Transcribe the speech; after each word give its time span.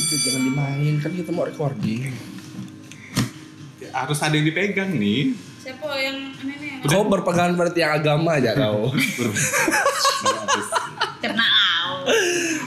Udah 0.00 0.18
jangan 0.18 0.42
dimain 0.42 0.94
kan 0.98 1.10
kita 1.12 1.30
mau 1.30 1.44
recording. 1.44 2.08
Harus 3.90 4.18
ada 4.18 4.32
yang 4.32 4.46
dipegang 4.46 4.90
nih. 4.92 5.34
Siapa 5.60 5.84
yang 5.94 6.16
ini 6.36 6.54
nih? 6.56 6.70
yang- 6.78 6.88
Kau 6.88 7.04
berpegangan 7.04 7.52
pada 7.54 7.70
tiang 7.70 7.92
agama 7.94 8.30
aja 8.34 8.54
kau. 8.54 8.88
Au. 11.20 12.06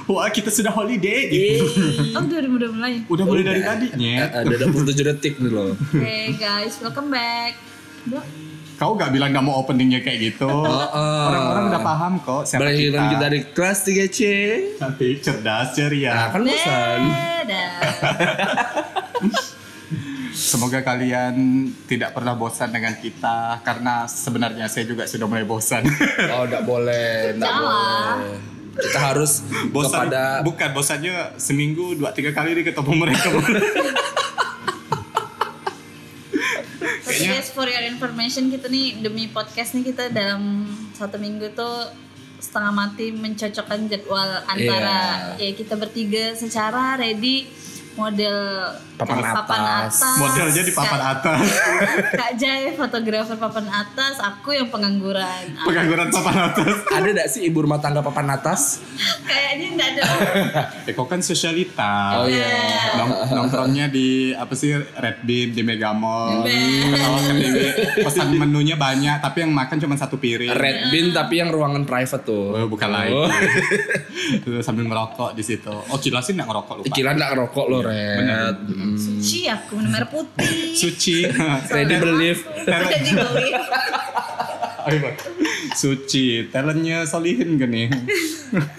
Wah 0.05 0.29
kita 0.29 0.49
sudah 0.49 0.69
holiday 0.69 1.25
gitu. 1.25 1.65
Oh 2.13 2.21
udah 2.21 2.37
udah 2.43 2.69
mulai. 2.69 2.93
Udah 3.03 3.23
mulai 3.23 3.41
dari 3.41 3.59
Udah. 3.59 3.73
tadinya. 3.73 4.15
Ada 4.35 4.55
27 4.63 4.93
detik 5.07 5.33
nih 5.37 5.49
loh. 5.49 5.73
Hey 5.91 6.35
guys, 6.35 6.77
welcome 6.77 7.09
back. 7.09 7.57
Kau 8.75 8.93
gak 8.93 9.09
bilang 9.09 9.31
gak 9.31 9.41
mau 9.41 9.57
openingnya 9.57 10.01
kayak 10.01 10.33
gitu. 10.33 10.45
oh. 10.45 10.85
Orang-orang 11.23 11.71
udah 11.71 11.81
paham 11.81 12.13
kok 12.19 12.43
siapa 12.43 12.67
kita 12.67 12.99
kita. 13.07 13.17
dari 13.17 13.39
kelas 13.47 13.79
3C. 13.81 14.19
Cantik, 14.75 15.15
cerdas, 15.19 15.71
Nah, 15.71 15.73
ceria. 15.73 16.11
kan 16.27 16.41
bosan. 16.43 17.01
Dadah. 17.43 17.71
Semoga 20.33 20.79
kalian 20.81 21.35
tidak 21.85 22.15
pernah 22.15 22.33
bosan 22.39 22.71
dengan 22.71 22.95
kita 22.97 23.59
karena 23.61 24.07
sebenarnya 24.07 24.65
saya 24.71 24.87
juga 24.87 25.03
sudah 25.05 25.27
mulai 25.27 25.43
bosan. 25.45 25.83
Oh, 26.33 26.47
enggak 26.47 26.63
boleh, 26.63 27.35
enggak 27.35 27.51
Salah. 27.51 28.15
boleh. 28.17 28.39
Kita 28.73 28.99
harus 28.99 29.31
bosan 29.69 30.09
kepada 30.09 30.41
bukan 30.41 30.69
bosannya 30.73 31.37
seminggu 31.37 31.93
dua 31.99 32.09
tiga 32.15 32.31
kali 32.33 32.55
nih 32.57 32.73
ketemu 32.73 32.93
mereka. 32.95 33.27
Tapi 37.03 37.23
guys, 37.29 37.53
for 37.53 37.69
your 37.69 37.85
information 37.85 38.49
kita 38.49 38.71
nih 38.71 39.03
demi 39.03 39.29
podcast 39.29 39.77
nih 39.77 39.93
kita 39.93 40.09
dalam 40.09 40.65
satu 40.97 41.21
minggu 41.21 41.53
tuh 41.53 41.91
setengah 42.43 42.75
mati 42.75 43.15
mencocokkan 43.15 43.87
jadwal 43.87 44.43
antara 44.51 45.31
ya 45.39 45.51
kita 45.55 45.79
bertiga 45.79 46.35
secara 46.35 46.99
ready 46.99 47.47
model 47.93 48.37
Papan 48.93 49.19
atas. 49.19 49.99
Modelnya 50.15 50.61
di 50.61 50.71
papan 50.71 51.01
Kak- 51.01 51.11
atas. 51.17 51.45
Kak 52.21 52.31
Jai 52.37 52.71
fotografer 52.71 53.35
papan 53.35 53.65
atas, 53.67 54.21
aku 54.21 54.53
yang 54.53 54.69
pengangguran. 54.69 55.49
Pengangguran 55.59 56.07
papan 56.07 56.37
atas. 56.47 56.73
ada 56.95 57.07
enggak 57.09 57.27
sih 57.27 57.41
ibu 57.43 57.65
rumah 57.65 57.81
tangga 57.81 57.99
papan 57.99 58.31
atas? 58.31 58.85
Kayaknya 59.25 59.67
enggak 59.67 59.89
ada. 59.91 60.03
Eh 60.87 60.93
kok 60.93 61.07
kan 61.07 61.19
sosialita. 61.19 62.21
Oh 62.21 62.27
iya. 62.29 62.53
Nong- 62.95 63.33
nongkrongnya 63.33 63.89
di 63.89 64.31
apa 64.31 64.53
sih 64.53 64.71
Red 64.75 65.25
Bean 65.25 65.51
di 65.51 65.61
Megamall. 65.63 66.45
Kalau 66.45 67.19
ke 67.19 67.33
TV, 67.33 67.55
pesan 67.97 68.29
menunya 68.35 68.77
banyak 68.77 69.19
tapi 69.19 69.41
yang 69.41 69.51
makan 69.51 69.77
cuma 69.79 69.95
satu 69.97 70.15
piring. 70.15 70.53
Red 70.53 70.93
Bean 70.93 71.11
tapi 71.11 71.41
yang 71.41 71.49
ruangan 71.49 71.83
private 71.83 72.23
tuh. 72.23 72.53
Oh, 72.53 72.67
bukan. 72.69 72.87
Oh. 73.09 73.25
Terus 74.39 74.61
sambil 74.61 74.85
merokok 74.85 75.33
di 75.33 75.41
situ. 75.41 75.73
Oh, 75.73 75.97
Cila 75.97 76.21
sih 76.21 76.37
nggak 76.37 76.45
ngerokok 76.45 76.73
lupa. 76.79 76.93
Kira 76.93 77.09
enggak 77.11 77.29
ngerokok 77.33 77.65
lo, 77.65 77.77
Bener. 77.83 78.51
Hmm. 78.55 78.95
Suci 78.95 79.45
aku 79.45 79.79
minum 79.79 79.93
air 79.93 80.07
putih. 80.07 80.73
Suci. 80.73 81.27
Ready 81.73 81.95
believe. 81.99 82.41
Jadi 82.63 83.11
beli. 83.11 83.49
Ayo, 84.87 84.97
Bang. 84.99 85.15
Suci. 85.73 86.51
Talentnya 86.51 87.07
solihin 87.07 87.55
gini. 87.55 87.87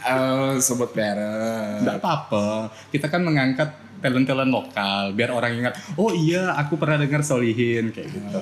Oh, 0.07 0.55
sebut 0.63 0.95
merek. 0.95 1.83
Nggak 1.83 1.99
apa-apa. 1.99 2.71
Kita 2.95 3.11
kan 3.11 3.27
mengangkat 3.27 3.75
talent-talent 3.99 4.47
lokal 4.47 5.11
biar 5.11 5.35
orang 5.35 5.51
ingat. 5.59 5.75
Oh 5.99 6.15
iya, 6.15 6.55
aku 6.55 6.79
pernah 6.79 6.95
dengar 6.95 7.27
solihin 7.27 7.91
kayak 7.91 8.07
gitu. 8.07 8.39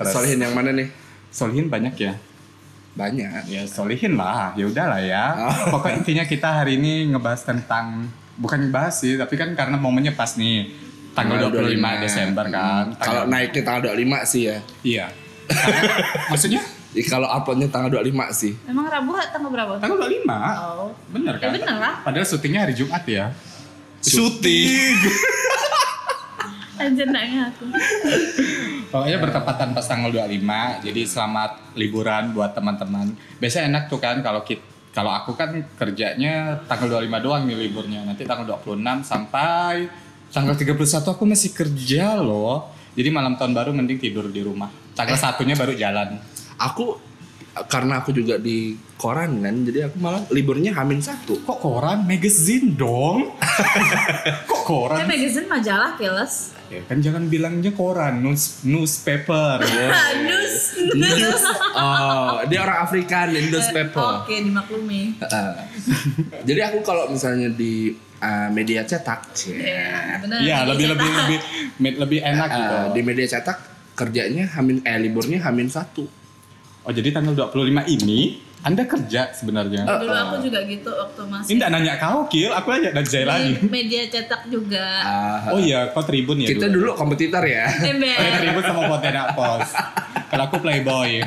Terus, 0.00 0.08
Solihin 0.08 0.40
yang 0.40 0.56
mana 0.56 0.72
nih? 0.72 0.88
solihin 1.28 1.68
banyak 1.68 1.92
ya. 2.00 2.16
Banyak. 2.96 3.44
Ya 3.44 3.68
solihin 3.68 4.16
lah, 4.16 4.56
ya 4.56 4.64
udahlah 4.72 5.04
ya. 5.04 5.24
Oh. 5.36 5.76
Pokoknya 5.76 6.00
intinya 6.00 6.24
kita 6.24 6.48
hari 6.64 6.80
ini 6.80 7.12
ngebahas 7.12 7.44
tentang 7.44 8.08
bukan 8.42 8.58
ngebahas 8.60 8.90
sih, 8.92 9.14
tapi 9.14 9.38
kan 9.38 9.54
karena 9.54 9.78
momennya 9.78 10.12
pas 10.12 10.34
nih 10.34 10.74
tanggal 11.12 11.46
25 11.46 11.78
Desember 12.02 12.44
kan. 12.44 12.90
Hmm. 12.90 12.98
Kalau 12.98 13.22
Tanggal- 13.22 13.30
naiknya 13.30 13.62
tanggal 13.62 13.82
25 13.88 14.18
sih 14.26 14.42
ya. 14.44 14.58
iya. 14.82 15.06
Karena- 15.46 16.28
maksudnya 16.28 16.62
Ih, 16.92 17.08
Kalau 17.08 17.24
uploadnya 17.24 17.72
tanggal 17.72 17.88
25 17.88 18.28
sih. 18.30 18.52
Emang 18.68 18.84
Rabu 18.84 19.16
tanggal 19.16 19.48
berapa? 19.48 19.80
tanggal 19.80 19.96
25. 19.96 20.28
Oh. 20.28 20.92
Bener 21.08 21.34
Ya 21.34 21.40
kan? 21.40 21.50
bener 21.56 21.76
lah. 21.80 21.94
Padahal 22.04 22.26
syutingnya 22.26 22.68
hari 22.68 22.74
Jumat 22.74 23.00
ya. 23.08 23.32
Syuting. 24.02 24.92
Anjir 26.82 27.06
enggaknya 27.06 27.48
aku. 27.48 27.64
Pokoknya 28.90 29.18
bertepatan 29.18 29.72
pas 29.72 29.86
tanggal 29.86 30.10
25. 30.10 30.84
Jadi 30.84 31.00
selamat 31.06 31.50
liburan 31.72 32.34
buat 32.34 32.52
teman-teman. 32.52 33.14
Biasanya 33.38 33.70
enak 33.70 33.82
tuh 33.86 33.96
kan 33.96 34.18
kalau 34.18 34.42
kita 34.42 34.60
kalau 34.92 35.08
aku 35.08 35.32
kan 35.32 35.56
kerjanya 35.80 36.60
tanggal 36.68 37.00
25 37.00 37.24
doang 37.24 37.42
nih 37.48 37.56
liburnya. 37.56 38.04
Nanti 38.04 38.28
tanggal 38.28 38.60
26 38.60 39.08
sampai 39.08 39.88
tanggal 40.28 40.52
31 40.52 40.76
aku 41.16 41.24
masih 41.24 41.50
kerja 41.56 42.20
loh. 42.20 42.68
Jadi 42.92 43.08
malam 43.08 43.40
tahun 43.40 43.56
baru 43.56 43.72
mending 43.72 43.96
tidur 43.96 44.28
di 44.28 44.44
rumah. 44.44 44.68
Tanggal 44.92 45.16
satunya 45.16 45.56
baru 45.56 45.72
jalan. 45.72 46.20
Aku 46.60 47.00
karena 47.52 48.00
aku 48.00 48.16
juga 48.16 48.40
di 48.40 48.72
koran 48.96 49.44
kan, 49.44 49.56
jadi 49.68 49.92
aku 49.92 49.96
malah 50.00 50.24
liburnya 50.32 50.72
hamin 50.72 51.04
satu. 51.04 51.36
Kok 51.44 51.58
koran? 51.60 52.08
Magazine 52.08 52.72
dong. 52.72 53.36
Kok 54.50 54.62
koran? 54.64 55.04
magazine 55.04 55.48
majalah 55.48 55.92
keles. 56.00 56.56
Ya 56.72 56.80
kan 56.88 57.04
jangan 57.04 57.28
bilangnya 57.28 57.76
koran, 57.76 58.24
news, 58.24 58.64
newspaper. 58.64 59.60
News. 60.28 60.41
News. 60.94 61.42
Oh, 61.72 62.42
dia 62.46 62.60
orang 62.62 62.84
Afrika, 62.84 63.24
newspaper. 63.26 64.26
Oke, 64.26 64.34
dimaklumi. 64.42 65.16
Heeh. 65.18 65.52
jadi 66.48 66.72
aku 66.72 66.82
kalau 66.82 67.08
misalnya 67.08 67.48
di 67.48 67.94
uh, 68.20 68.48
media 68.50 68.82
cetak, 68.84 69.34
Ya, 69.56 70.18
benar. 70.20 70.38
Iya, 70.42 70.58
lebih 70.68 70.86
lebih 70.92 71.08
lebih 71.10 71.38
lebih 71.98 72.18
enak 72.22 72.48
gitu. 72.50 72.74
uh, 72.74 72.86
di 72.92 73.00
media 73.02 73.26
cetak 73.26 73.58
kerjanya 73.92 74.48
hamin 74.56 74.80
eh 74.82 74.98
liburnya 74.98 75.38
hamin 75.44 75.68
satu. 75.68 76.04
Oh 76.82 76.90
jadi 76.90 77.14
tanggal 77.14 77.34
25 77.52 77.86
ini 77.86 78.42
Anda 78.62 78.86
kerja 78.86 79.34
sebenarnya? 79.34 79.82
Oh. 79.90 79.98
Dulu 80.06 80.14
aku 80.14 80.36
juga 80.46 80.62
gitu 80.70 80.86
waktu 80.86 81.22
masih 81.26 81.50
Ini 81.50 81.56
nggak 81.58 81.70
nanya 81.74 81.94
kau, 81.98 82.30
Kil. 82.30 82.54
Aku 82.54 82.70
aja 82.70 82.94
dan 82.94 83.02
Jai 83.02 83.26
lagi. 83.26 83.58
di 83.58 83.66
media 83.66 84.06
cetak 84.06 84.46
juga. 84.46 84.86
Uh, 85.02 85.58
Oh 85.58 85.60
iya, 85.60 85.90
kau 85.90 86.06
tribun 86.06 86.38
ya 86.38 86.54
kita 86.54 86.70
dulu 86.70 86.94
kompetitor 86.94 87.42
ya. 87.42 87.66
Ember. 87.90 88.14
Kau 88.14 88.38
tribun 88.38 88.62
sama 88.62 88.80
Pontianak 88.86 89.34
Pos. 89.34 89.68
Kalau 90.30 90.44
aku 90.46 90.56
playboy. 90.62 91.10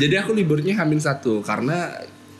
Jadi 0.00 0.14
aku 0.18 0.30
liburnya 0.34 0.78
hamin 0.82 0.98
satu 0.98 1.42
karena 1.42 1.94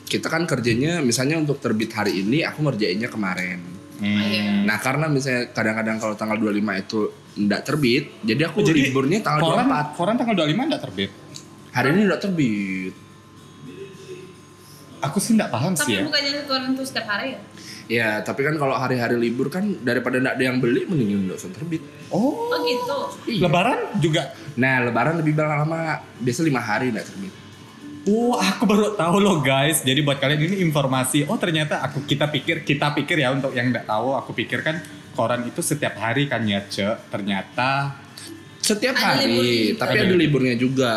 kita 0.07 0.27
kan 0.27 0.43
kerjanya 0.47 0.99
misalnya 0.99 1.39
untuk 1.39 1.59
terbit 1.59 1.91
hari 1.91 2.23
ini 2.23 2.43
aku 2.47 2.63
ngerjainnya 2.63 3.11
kemarin. 3.11 3.72
Hmm. 4.03 4.67
Nah 4.67 4.77
karena 4.83 5.07
misalnya 5.07 5.47
kadang-kadang 5.55 5.95
kalau 5.95 6.15
tanggal 6.19 6.35
25 6.35 6.83
itu 6.83 6.99
nggak 7.39 7.61
terbit, 7.63 8.03
jadi 8.19 8.51
aku 8.51 8.59
jadi 8.59 8.91
liburnya 8.91 9.23
tanggal 9.23 9.41
koran, 9.47 9.65
24. 9.71 9.95
koran 9.97 10.15
tanggal 10.19 10.35
25 10.43 10.69
nggak 10.69 10.83
terbit. 10.83 11.11
Hari 11.71 11.87
ini 11.95 12.01
nggak 12.11 12.21
terbit. 12.21 12.93
Aku 15.03 15.17
sih 15.19 15.35
nggak 15.35 15.51
paham 15.51 15.71
Tapi 15.75 15.87
sih 15.87 15.93
ya. 15.99 16.03
bukannya 16.03 16.43
koran 16.47 16.69
tuh 16.75 16.83
setiap 16.83 17.07
hari 17.07 17.35
ya? 17.35 17.39
Ya 17.83 18.09
tapi 18.23 18.47
kan 18.47 18.55
kalau 18.55 18.75
hari-hari 18.75 19.19
libur 19.19 19.51
kan 19.51 19.63
daripada 19.83 20.15
nggak 20.19 20.35
ada 20.39 20.43
yang 20.43 20.57
beli 20.63 20.87
mending 20.87 21.27
nggak 21.27 21.39
usah 21.39 21.51
terbit. 21.51 21.83
Oh, 22.11 22.51
Oh 22.51 22.59
gitu. 22.63 22.99
Iya. 23.27 23.47
Lebaran 23.47 23.79
juga. 23.99 24.31
Nah 24.55 24.83
lebaran 24.83 25.19
lebih 25.19 25.35
lama, 25.35 25.99
biasa 26.19 26.39
lima 26.43 26.59
hari 26.63 26.91
nggak 26.91 27.07
terbit. 27.07 27.42
Oh, 28.03 28.35
aku 28.35 28.67
baru 28.67 28.99
tahu 28.99 29.23
loh 29.23 29.39
guys. 29.39 29.79
Jadi 29.79 30.03
buat 30.03 30.19
kalian 30.19 30.51
ini 30.51 30.55
informasi. 30.59 31.23
Oh 31.31 31.39
ternyata 31.39 31.79
aku 31.79 32.03
kita 32.03 32.27
pikir 32.27 32.67
kita 32.67 32.91
pikir 32.91 33.23
ya 33.23 33.31
untuk 33.31 33.55
yang 33.55 33.71
nggak 33.71 33.87
tahu. 33.87 34.11
Aku 34.19 34.35
pikir 34.35 34.59
kan 34.59 34.83
koran 35.15 35.47
itu 35.47 35.63
setiap 35.63 35.95
hari 35.95 36.27
kan 36.27 36.43
ya 36.43 36.59
cek. 36.63 37.07
Ternyata 37.07 37.99
Setiap 38.63 38.95
Ada 38.95 39.27
libur 39.27 39.43
hari, 39.43 39.75
juga. 39.75 39.79
tapi 39.83 39.97
ada 39.99 40.15
liburnya 40.15 40.55
juga. 40.55 40.93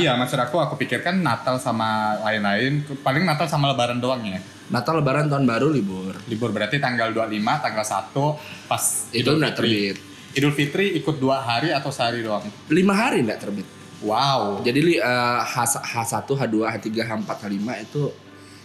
Iya, 0.00 0.16
maksud 0.16 0.40
aku 0.40 0.56
aku 0.56 0.80
pikir 0.80 1.04
kan 1.04 1.20
Natal 1.20 1.60
sama 1.60 2.16
lain-lain, 2.24 2.88
paling 3.04 3.28
Natal 3.28 3.44
sama 3.44 3.68
Lebaran 3.68 4.00
doang 4.00 4.24
ya. 4.24 4.40
Natal, 4.72 4.96
Lebaran, 4.96 5.28
tahun 5.28 5.44
baru 5.44 5.68
libur. 5.68 6.16
Libur 6.24 6.56
berarti 6.56 6.80
tanggal 6.80 7.12
25, 7.12 7.28
tanggal 7.60 7.84
1 7.84 8.16
pas 8.64 8.80
Itu 9.12 9.28
Idul 9.28 9.44
Fitri. 9.44 9.52
terbit. 9.52 9.96
Idul 10.32 10.52
Fitri 10.56 10.86
ikut 10.96 11.20
dua 11.20 11.44
hari 11.44 11.68
atau 11.68 11.92
sehari 11.92 12.24
doang? 12.24 12.48
Lima 12.72 12.96
hari 12.96 13.20
nggak 13.20 13.40
terbit. 13.44 13.68
Wow. 14.02 14.60
Jadi 14.60 14.80
li- 14.82 15.00
eh, 15.00 15.40
H, 15.40 15.56
H1, 15.78 16.26
H2, 16.26 16.54
H3, 16.62 16.86
H4, 17.00 17.30
H5 17.38 17.68
itu 17.80 18.02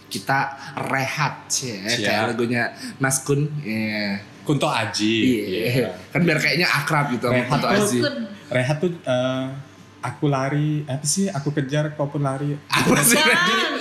kita 0.08 0.38
rehat 0.88 1.46
ya, 1.52 1.76
Siap. 1.84 2.00
kayak 2.00 2.22
lagunya 2.32 2.62
Mas 2.96 3.20
Kun. 3.22 3.44
Iya. 3.60 4.18
Kunto 4.42 4.64
Aji. 4.64 5.16
Iya. 5.44 5.92
Kan 6.08 6.24
biar 6.24 6.40
kayaknya 6.40 6.64
akrab 6.66 7.12
gitu 7.12 7.28
sama 7.28 7.36
Rehat 7.36 7.50
Kunto 7.50 7.68
Aji. 7.68 7.98
Rehat 8.48 8.76
tuh 8.80 8.90
eh, 8.96 9.46
aku 10.00 10.30
lari, 10.30 10.82
apa 10.86 11.04
sih? 11.04 11.26
Aku 11.30 11.50
kejar 11.50 11.94
kau 11.98 12.08
pun 12.08 12.22
lari. 12.22 12.54
Apa 12.70 12.98
sih? 13.02 13.18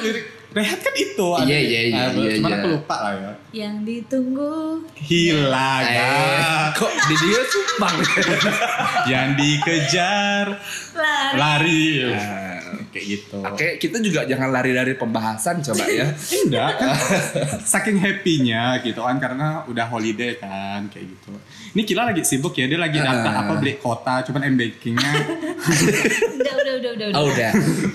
Lirik 0.04 0.38
Rehat 0.58 0.80
kan 0.80 0.96
itu. 0.96 1.28
Iya, 1.44 1.60
iya, 1.60 1.82
iya, 1.92 2.04
Eh, 2.08 2.18
iya, 2.18 2.30
Cuman 2.40 2.50
iya. 2.50 2.58
aku 2.58 2.68
lupa 2.80 2.96
lah 3.04 3.14
ya. 3.14 3.32
Yang 3.54 3.76
ditunggu. 3.84 4.82
Hilang. 4.96 5.84
Eh, 5.86 6.00
ah. 6.02 6.66
kok 6.74 6.90
di 6.90 7.16
dia 7.20 7.42
sumbang? 7.46 7.98
Yang 9.12 9.28
dikejar 9.38 10.46
Lari. 10.98 11.36
lari. 11.38 11.86
Nah, 12.10 12.57
kayak 12.98 13.06
gitu. 13.08 13.38
Oke, 13.40 13.68
kita 13.78 14.02
juga 14.02 14.26
jangan 14.26 14.50
lari 14.50 14.74
dari 14.74 14.94
pembahasan 14.94 15.62
coba 15.62 15.86
ya. 15.86 16.10
Enggak 16.50 16.72
kan 16.76 16.90
saking 17.78 18.02
happy-nya 18.02 18.82
gitu 18.82 18.98
kan 19.00 19.22
karena 19.22 19.62
udah 19.64 19.86
holiday 19.86 20.34
kan 20.34 20.90
kayak 20.90 21.14
gitu. 21.14 21.30
Ini 21.72 21.86
Kila 21.86 22.10
lagi 22.10 22.26
sibuk 22.26 22.58
ya, 22.58 22.66
dia 22.66 22.76
lagi 22.76 22.98
data 22.98 23.22
Ah. 23.22 23.46
apa 23.46 23.54
beli 23.56 23.78
kota, 23.78 24.26
cuman 24.26 24.50
m 24.50 24.58
bankingnya 24.58 25.12
udah 26.42 26.54
udah 26.58 26.74
udah 26.74 26.92
udah 26.98 27.08
Oh 27.14 27.26
udah. 27.30 27.52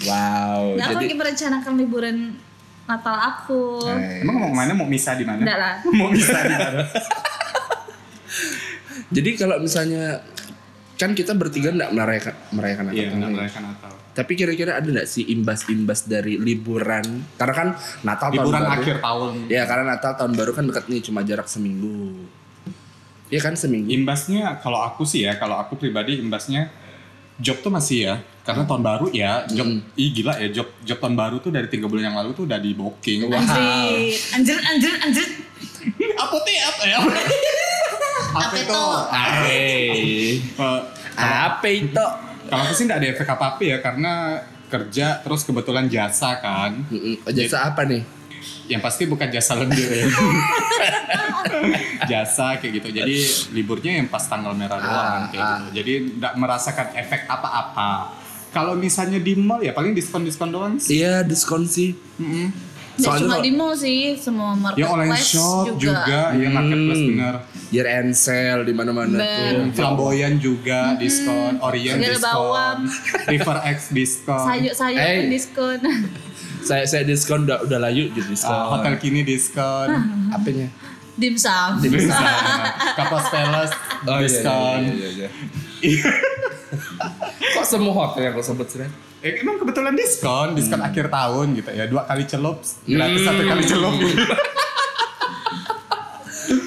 Wow. 0.06 0.62
Nah, 0.78 0.86
aku 0.86 0.92
Jadi 0.94 1.02
lagi 1.02 1.16
merencanakan 1.18 1.72
liburan 1.74 2.16
Natal 2.82 3.16
aku 3.16 3.82
Eh, 3.86 4.22
Emang 4.22 4.36
mau 4.38 4.50
ke 4.50 4.56
mana? 4.56 4.70
Mau 4.72 4.86
misa 4.86 5.14
di 5.14 5.26
mana? 5.26 5.42
Enggak 5.42 5.58
lah 5.58 5.74
Mau 5.88 6.10
misa 6.10 6.38
di 6.40 6.54
mana? 6.54 6.82
jadi 9.14 9.30
kalau 9.36 9.56
misalnya 9.58 10.24
kan 11.02 11.10
kita 11.12 11.34
bertiga 11.34 11.68
nggak 11.68 11.90
merayakan 11.90 12.34
merayakan 12.50 12.84
Natal 12.86 12.96
Iya, 12.96 13.06
nggak 13.10 13.18
ini. 13.24 13.34
merayakan 13.34 13.62
Natal. 13.66 13.90
Tapi 14.12 14.32
kira-kira 14.32 14.70
ada 14.74 14.86
nggak 14.86 15.08
sih 15.08 15.24
imbas-imbas 15.26 16.04
dari 16.04 16.38
liburan? 16.38 17.02
Karena 17.34 17.54
kan 17.56 17.68
Natal 18.02 18.28
Liburan 18.30 18.52
tahun 18.54 18.70
baru. 18.70 18.78
akhir 18.78 18.96
tahun. 19.00 19.32
Ya 19.48 19.62
karena 19.64 19.84
Natal 19.88 20.12
tahun 20.14 20.32
baru 20.32 20.50
kan 20.52 20.64
dekat 20.64 20.84
nih 20.86 21.00
cuma 21.02 21.20
jarak 21.20 21.46
seminggu. 21.46 22.22
Iya 23.26 23.40
kan 23.40 23.54
seminggu. 23.54 23.88
Imbasnya 23.88 24.60
kalau 24.60 24.78
aku 24.78 25.02
sih 25.02 25.24
ya, 25.24 25.34
kalau 25.34 25.56
aku 25.56 25.74
pribadi 25.74 26.16
imbasnya 26.16 26.68
job 27.36 27.58
tuh 27.58 27.72
masih 27.72 27.98
ya. 28.04 28.14
Karena 28.42 28.62
tahun 28.62 28.82
baru 28.82 29.06
ya, 29.10 29.48
job 29.48 29.64
Hmm. 29.64 29.80
ih 29.94 30.10
gila 30.12 30.36
ya 30.36 30.52
job 30.52 30.68
job 30.80 30.98
tahun 30.98 31.14
baru 31.14 31.36
tuh 31.38 31.48
dari 31.48 31.66
tiga 31.66 31.86
bulan 31.86 32.12
yang 32.12 32.16
lalu 32.16 32.30
tuh 32.32 32.44
udah 32.44 32.58
di 32.58 32.70
booking. 32.72 33.26
Wah. 33.26 33.40
Anjir 33.40 34.12
Anjir 34.32 34.58
anjir 34.60 34.92
anjir 35.00 35.26
apa 36.22 36.36
tuh 36.36 36.52
ya? 36.52 36.62
Apa 36.68 36.82
ya? 36.84 36.98
Apa 38.32 38.56
itu? 38.56 38.82
Eh. 39.46 40.32
Apa 41.16 41.66
itu? 41.68 42.04
Kalau 42.42 42.62
aku 42.62 42.72
sih 42.72 42.84
nggak 42.84 42.98
ada 43.00 43.08
efek 43.08 43.28
apa-apa 43.28 43.62
ya 43.62 43.76
karena 43.80 44.12
kerja 44.68 45.20
terus 45.20 45.44
kebetulan 45.44 45.86
jasa 45.86 46.40
kan. 46.40 46.84
Oh, 47.24 47.30
Jasa 47.30 47.68
apa 47.68 47.84
nih? 47.84 48.02
Yang 48.66 48.80
pasti 48.82 49.02
bukan 49.04 49.28
jasa 49.28 49.52
lembir 49.54 49.86
ya. 49.86 50.06
jasa 52.10 52.56
kayak 52.58 52.72
gitu. 52.82 52.88
Jadi 52.90 53.14
liburnya 53.52 54.00
yang 54.00 54.08
pas 54.08 54.24
tanggal 54.24 54.56
merah 54.56 54.80
doang 54.80 54.96
Ah, 54.96 55.28
kayak 55.28 55.44
ah. 55.44 55.50
gitu. 55.60 55.66
Jadi 55.82 55.92
nggak 56.18 56.34
merasakan 56.36 56.88
efek 56.96 57.28
apa-apa. 57.28 57.90
Kalau 58.52 58.76
misalnya 58.76 59.16
di 59.16 59.32
mall 59.32 59.64
ya 59.64 59.72
paling 59.72 59.96
diskon-diskon 59.96 60.50
doang 60.52 60.74
sih. 60.76 61.00
Iya 61.00 61.24
diskon 61.24 61.64
sih. 61.64 61.96
Mm-mm. 62.20 62.52
Nggak 63.02 63.10
Soalnya 63.10 63.26
cuma 63.26 63.36
di 63.40 63.50
mall 63.50 63.74
sih 63.74 64.00
Semua 64.14 64.54
Ya 64.72 64.86
online 64.86 65.10
marketplace 65.10 65.26
shop 65.28 65.64
juga, 65.76 65.98
ya 66.32 66.48
marketplace 66.48 66.94
Hmm. 66.96 67.10
bener. 67.10 67.34
Year 67.68 67.88
end 67.88 68.12
sale 68.12 68.62
di 68.62 68.72
mana-mana 68.72 69.16
tuh. 69.16 69.72
Flamboyan 69.72 70.38
juga 70.38 70.94
diskon, 70.94 71.58
Orient 71.58 71.98
Segala 71.98 72.14
diskon, 72.14 72.30
bawang. 72.30 72.78
River 73.32 73.58
X 73.66 73.78
diskon, 73.90 74.44
Sayur-sayur 74.44 74.98
kan 74.98 75.26
diskon 75.28 75.78
Saya 76.62 76.84
saya 76.84 77.02
diskon 77.02 77.42
udah 77.42 77.58
udah 77.60 77.78
layu 77.80 78.06
jadi 78.08 78.28
diskon. 78.28 78.54
uh, 78.54 78.70
Hotel 78.70 78.94
Kini 78.96 79.20
diskon, 79.22 79.88
Apanya? 80.30 80.70
Dimsum 81.12 81.82
diskon, 81.82 82.60
Kapos 82.94 83.26
Palace 83.28 83.74
Oh, 84.02 84.16
iya, 84.16 84.22
diskon. 84.22 84.78
iya, 84.86 85.08
iya, 85.10 85.28
iya. 85.82 86.10
Kok 87.62 87.70
semua 87.70 87.94
hotel 87.94 88.26
yang 88.26 88.34
kau 88.34 88.42
sebut 88.42 88.66
sih? 88.66 88.82
Ren? 88.82 88.90
Eh, 89.22 89.38
emang 89.38 89.54
kebetulan 89.54 89.94
diskon, 89.94 90.58
diskon 90.58 90.82
Hmm. 90.82 90.90
akhir 90.90 91.06
tahun 91.06 91.54
gitu 91.54 91.70
ya. 91.70 91.86
Dua 91.86 92.02
kali 92.02 92.26
celup, 92.26 92.58
gratis 92.82 93.22
satu 93.22 93.42
kali 93.46 93.62
celup. 93.62 93.94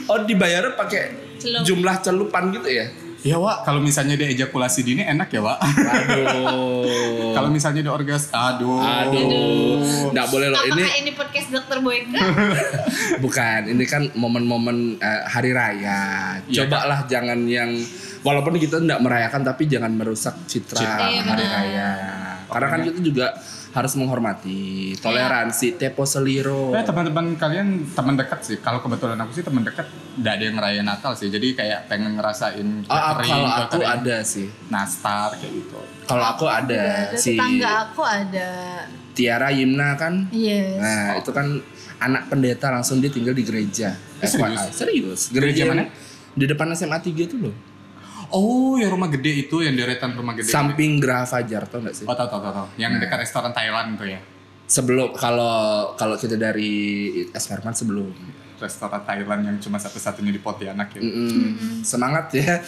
Oh 0.05 0.21
dibayarnya 0.21 0.77
pakai 0.77 1.03
Celup. 1.35 1.65
jumlah 1.65 1.97
celupan 1.99 2.53
gitu 2.53 2.69
ya? 2.69 2.85
ya 3.19 3.35
Wak, 3.35 3.65
kalau 3.65 3.81
misalnya 3.81 4.13
dia 4.13 4.29
ejakulasi 4.29 4.85
dini 4.85 5.01
enak 5.01 5.33
ya 5.33 5.41
Wak. 5.41 5.57
Aduh. 5.57 7.33
kalau 7.35 7.49
misalnya 7.49 7.81
dia 7.81 7.91
orgas, 7.91 8.29
aduh. 8.29 8.79
Aduh. 8.79 10.13
Nggak 10.13 10.27
boleh 10.29 10.47
loh 10.47 10.61
ini 10.63 10.85
Apakah 10.85 10.95
ini 11.01 11.11
podcast 11.11 11.47
dokter 11.49 11.77
Boyka? 11.81 12.21
bukan 13.25 13.59
ini 13.67 13.83
kan 13.83 14.13
momen-momen 14.13 15.01
eh, 15.01 15.21
hari 15.25 15.51
raya. 15.51 16.37
Iya, 16.45 16.63
Cobalah 16.63 17.09
jangan 17.09 17.49
yang 17.49 17.73
walaupun 18.25 18.57
kita 18.57 18.81
nggak 18.81 18.99
merayakan 18.99 19.45
tapi 19.45 19.69
jangan 19.69 19.93
merusak 19.93 20.33
citra, 20.49 20.81
Citra. 20.81 21.05
Iya, 21.05 21.21
hari 21.21 21.45
benar. 21.45 21.53
raya. 21.53 21.89
Karena 22.45 22.67
kan 22.67 22.79
kita 22.81 22.99
juga 22.99 23.27
harus 23.75 23.91
menghormati 23.99 24.95
toleransi 24.97 25.75
tepo 25.75 26.07
seliro. 26.07 26.71
Eh 26.71 26.79
teman-teman 26.81 27.35
kalian 27.35 27.83
teman 27.91 28.15
dekat 28.15 28.39
sih. 28.41 28.57
Kalau 28.63 28.79
kebetulan 28.79 29.19
aku 29.19 29.35
sih 29.35 29.43
teman 29.43 29.67
dekat 29.67 29.83
nggak 30.15 30.33
ada 30.33 30.43
yang 30.47 30.55
ngerayain 30.55 30.87
Natal 30.87 31.11
sih. 31.11 31.27
Jadi 31.27 31.53
kayak 31.53 31.91
pengen 31.91 32.15
ngerasain 32.15 32.87
Oh, 32.87 32.95
ah, 32.95 33.19
catering, 33.19 33.31
kalau 33.35 33.49
aku 33.51 33.61
catering, 33.77 33.89
ada 33.99 34.15
sih. 34.23 34.47
nastar 34.71 35.29
kayak 35.35 35.53
gitu. 35.59 35.79
Kalau 36.07 36.23
aku 36.23 36.45
ada 36.47 37.11
Ada 37.11 37.19
si 37.19 37.35
tetangga 37.35 37.71
aku 37.83 38.01
ada 38.01 38.49
Tiara 39.11 39.49
Yimna 39.51 39.99
kan. 39.99 40.31
Yes 40.31 40.79
Nah, 40.79 41.19
itu 41.19 41.31
kan 41.35 41.59
anak 41.97 42.31
pendeta 42.31 42.71
langsung 42.71 43.03
dia 43.03 43.11
tinggal 43.11 43.35
di 43.35 43.43
gereja. 43.43 43.91
Eh, 44.23 44.29
serius? 44.29 44.61
Serius. 44.71 45.21
Gereja 45.29 45.67
yang 45.67 45.75
mana? 45.75 45.83
Di 46.31 46.47
depan 46.47 46.71
SMA 46.71 46.95
3 46.95 47.11
itu 47.11 47.35
loh. 47.35 47.51
Oh, 48.27 48.75
yang 48.75 48.89
rumah 48.89 49.07
gede 49.07 49.43
itu, 49.43 49.59
yang 49.59 49.73
deretan 49.73 50.11
rumah 50.11 50.33
gede. 50.33 50.47
Samping 50.47 50.97
Graha 50.97 51.23
Fajar 51.23 51.63
tau 51.63 51.79
gak 51.79 51.93
sih? 51.93 52.03
Oh, 52.03 52.11
tahu 52.11 52.25
tahu 52.25 52.41
tahu. 52.41 52.53
tahu. 52.55 52.67
Yang 52.75 52.91
dekat 52.99 53.17
restoran 53.19 53.51
Thailand 53.51 53.95
tuh 53.95 54.07
ya. 54.07 54.19
Sebelum 54.65 55.13
kalau 55.13 55.53
kalau 55.93 56.15
kita 56.15 56.35
dari 56.35 56.73
S 57.29 57.45
Herman 57.47 57.71
sebelum. 57.71 58.09
Restoran 58.55 59.03
Thailand 59.03 59.41
yang 59.43 59.57
cuma 59.59 59.75
satu-satunya 59.75 60.31
di 60.31 60.39
Pontianak 60.39 60.89
ya. 60.89 61.01
Mm-mm. 61.01 61.83
Semangat 61.83 62.31
ya. 62.31 62.55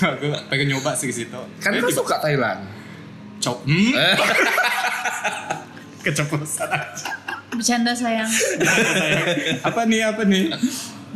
aku 0.00 0.26
pengen 0.48 0.66
nyoba 0.70 0.94
sih 0.94 1.06
ke 1.06 1.14
situ. 1.16 1.40
Kan 1.58 1.70
Eh, 1.70 1.78
kau 1.78 1.86
tiba- 1.86 1.98
suka 1.98 2.16
Thailand. 2.18 2.64
Cok. 3.38 3.58
Hmm? 3.64 3.92
Keceplosan 6.00 6.68
aja. 6.68 7.10
Bercanda 7.48 7.90
sayang 7.90 8.28
apa 9.68 9.80
nih, 9.84 10.00
apa 10.04 10.22
nih? 10.22 10.52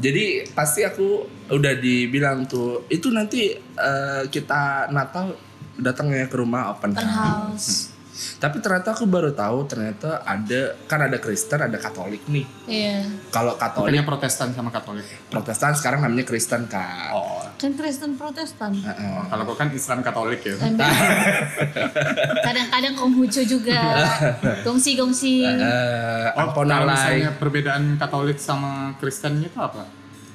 Jadi 0.01 0.49
pasti 0.57 0.87
aku 0.87 1.29
udah 1.53 1.75
dibilang 1.77 2.49
tuh 2.49 2.89
itu 2.89 3.13
nanti 3.13 3.53
eh, 3.59 4.23
kita 4.33 4.89
Natal 4.89 5.37
datang 5.77 6.13
ya 6.13 6.29
ke 6.29 6.37
rumah 6.37 6.73
open 6.73 6.93
Open 6.97 7.09
house. 7.09 7.13
house 7.13 7.92
Tapi 8.13 8.61
ternyata 8.61 8.93
aku 8.93 9.09
baru 9.09 9.33
tahu 9.33 9.65
ternyata 9.65 10.21
ada 10.23 10.77
kan 10.85 11.01
ada 11.01 11.17
Kristen 11.17 11.57
ada 11.59 11.77
Katolik 11.77 12.21
nih. 12.29 12.45
Iya 12.69 13.09
Kalau 13.33 13.57
Katolik 13.57 13.89
Bukannya 13.89 14.05
Protestan 14.05 14.53
sama 14.53 14.69
Katolik. 14.69 15.09
Protestan 15.27 15.73
sekarang 15.73 16.05
namanya 16.05 16.25
Kristen 16.25 16.69
kan. 16.69 17.09
Oh. 17.11 17.41
Kan 17.57 17.73
Kristen 17.73 18.15
Protestan 18.15 18.75
Heeh. 18.75 19.17
Kalau 19.27 19.43
kau 19.45 19.57
kan 19.57 19.73
Islam 19.73 20.05
Katolik 20.05 20.45
ya. 20.45 20.55
Kadang-kadang 22.47 22.95
Konghucu 22.97 23.43
juga 23.45 23.81
Gongsi-gongsi 24.67 25.45
Eh, 25.45 26.27
Oh, 26.33 26.49
apa 26.49 26.65
kalau 26.65 26.87
misalnya 26.87 27.31
perbedaan 27.37 27.97
Katolik 27.97 28.37
sama 28.37 28.93
Kristen 28.99 29.41
itu 29.41 29.57
apa? 29.57 29.85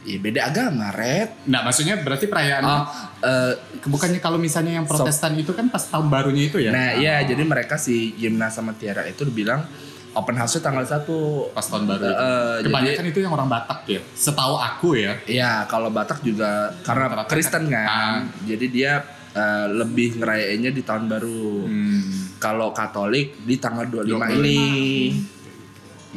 Ya 0.08 0.18
beda 0.24 0.48
agama, 0.48 0.88
Red. 0.96 1.44
Nah, 1.52 1.68
maksudnya 1.68 2.00
berarti 2.00 2.32
perayaan 2.32 2.64
Oh, 2.64 2.84
eh, 3.28 3.54
bukannya 3.84 4.24
kalau 4.24 4.40
misalnya 4.40 4.80
yang 4.80 4.88
Protestan 4.88 5.36
itu 5.36 5.52
kan 5.52 5.68
pas 5.68 5.84
tahun 5.84 6.08
barunya 6.08 6.48
itu 6.48 6.64
ya? 6.64 6.72
nah 6.72 6.96
iya 6.96 7.20
jadi 7.28 7.44
mereka 7.44 7.76
si 7.76 8.16
Yimna 8.16 8.48
sama 8.48 8.72
Tiara 8.72 9.04
itu 9.04 9.28
bilang 9.28 9.68
open 10.16 10.34
house-nya 10.34 10.64
tanggal 10.64 10.82
1. 10.82 11.52
pas 11.54 11.62
tahun 11.62 11.84
baru. 11.86 12.04
Eh, 12.08 12.58
Kebanyakan 12.66 13.04
jadi 13.06 13.12
itu 13.12 13.20
yang 13.22 13.34
orang 13.36 13.50
Batak 13.52 13.80
ya. 13.86 14.02
Setahu 14.16 14.56
aku 14.56 14.98
ya. 14.98 15.14
ya 15.28 15.52
kalau 15.68 15.92
Batak 15.92 16.24
juga 16.24 16.72
karena 16.82 17.06
Rata-rata 17.12 17.30
Kristen 17.30 17.68
kan. 17.70 17.86
kan. 17.86 18.14
Jadi 18.48 18.66
dia 18.72 19.04
eh, 19.36 19.68
lebih 19.70 20.18
ngerayainnya 20.18 20.72
di 20.72 20.82
tahun 20.82 21.06
baru. 21.06 21.68
Hmm. 21.70 22.02
Kalau 22.40 22.74
Katolik 22.74 23.44
di 23.44 23.60
tanggal 23.60 23.86
25 23.86 24.08
25. 24.08 24.40
ini. 24.42 24.62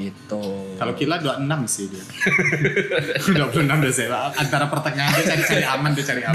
Gitu. 0.01 0.43
Kalau 0.81 0.93
Kila 0.97 1.21
26 1.21 1.45
sih 1.69 1.85
dia. 1.93 2.05
26 3.37 3.69
udah 3.69 3.93
saya. 3.93 4.33
Antara 4.33 4.65
pertengahan 4.73 5.13
dia 5.13 5.27
cari-cari 5.29 5.65
aman, 5.69 5.91
dia 5.93 6.05
cari 6.09 6.21
aman. 6.25 6.35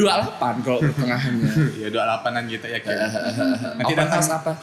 28 0.62 0.66
kalau 0.66 0.80
pertengahannya. 0.86 1.54
Ya 1.82 1.88
28-an 1.90 2.44
gitu 2.46 2.66
ya 2.70 2.80
Kila. 2.80 3.06
Nanti 3.82 3.94
open 3.94 4.10
house 4.10 4.32
apa? 4.32 4.54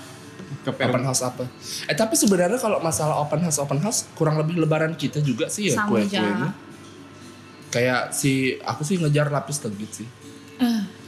ke 0.62 0.70
Peru. 0.70 0.94
Open 0.94 1.02
house 1.02 1.22
apa? 1.26 1.44
Eh 1.90 1.96
tapi 1.98 2.14
sebenarnya 2.14 2.54
kalau 2.54 2.78
masalah 2.78 3.18
open 3.18 3.42
house 3.42 3.58
open 3.58 3.82
house 3.82 4.06
kurang 4.14 4.38
lebih 4.38 4.62
lebaran 4.62 4.94
kita 4.94 5.18
juga 5.18 5.50
sih 5.50 5.74
ya 5.74 5.82
Sama 5.82 5.98
kue-kuenya. 5.98 6.22
aja. 6.22 6.48
Kayak 7.72 8.00
si 8.14 8.54
aku 8.62 8.86
sih 8.86 9.00
ngejar 9.02 9.32
lapis 9.32 9.58
legit 9.66 9.90
sih. 9.90 10.08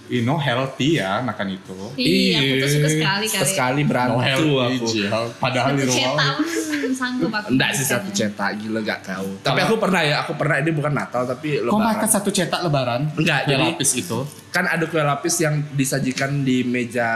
You 0.04 0.20
know 0.20 0.36
healthy 0.36 0.98
ya 0.98 1.18
makan 1.18 1.54
itu. 1.54 1.72
Iya 1.94 2.36
aku 2.38 2.54
tuh 2.58 2.70
suka 2.70 2.88
sekali 2.88 3.24
Suka 3.24 3.38
kali 3.38 3.48
sekali 3.48 3.80
berantu 3.82 4.20
aku. 4.60 4.84
Jill. 4.86 5.08
Padahal 5.36 5.72
di 5.72 5.84
rumah. 5.84 6.36
hmm, 6.36 6.92
sanggup 6.92 7.32
aku 7.32 7.48
Enggak 7.50 7.70
sih 7.72 7.82
makan. 7.82 7.92
satu 7.96 8.08
cetak 8.10 8.50
gila 8.58 8.80
gak 8.80 9.00
kau. 9.02 9.26
Tapi 9.40 9.58
aku 9.60 9.74
pernah 9.76 10.00
ya, 10.00 10.20
aku 10.20 10.32
pernah 10.34 10.56
ini 10.58 10.70
bukan 10.70 10.92
Natal 10.92 11.24
tapi 11.24 11.56
Kau 11.58 11.76
makan 11.76 11.96
lebaran. 11.98 12.12
satu 12.12 12.28
cetak 12.28 12.60
lebaran? 12.62 13.00
Enggak, 13.14 13.38
Kue 13.42 13.50
jadi- 13.50 13.64
lapis 13.66 13.90
itu. 13.96 14.18
Kan 14.50 14.64
ada 14.66 14.84
kue 14.84 15.00
lapis 15.00 15.34
yang 15.38 15.54
disajikan 15.72 16.40
di 16.40 16.62
meja 16.62 17.08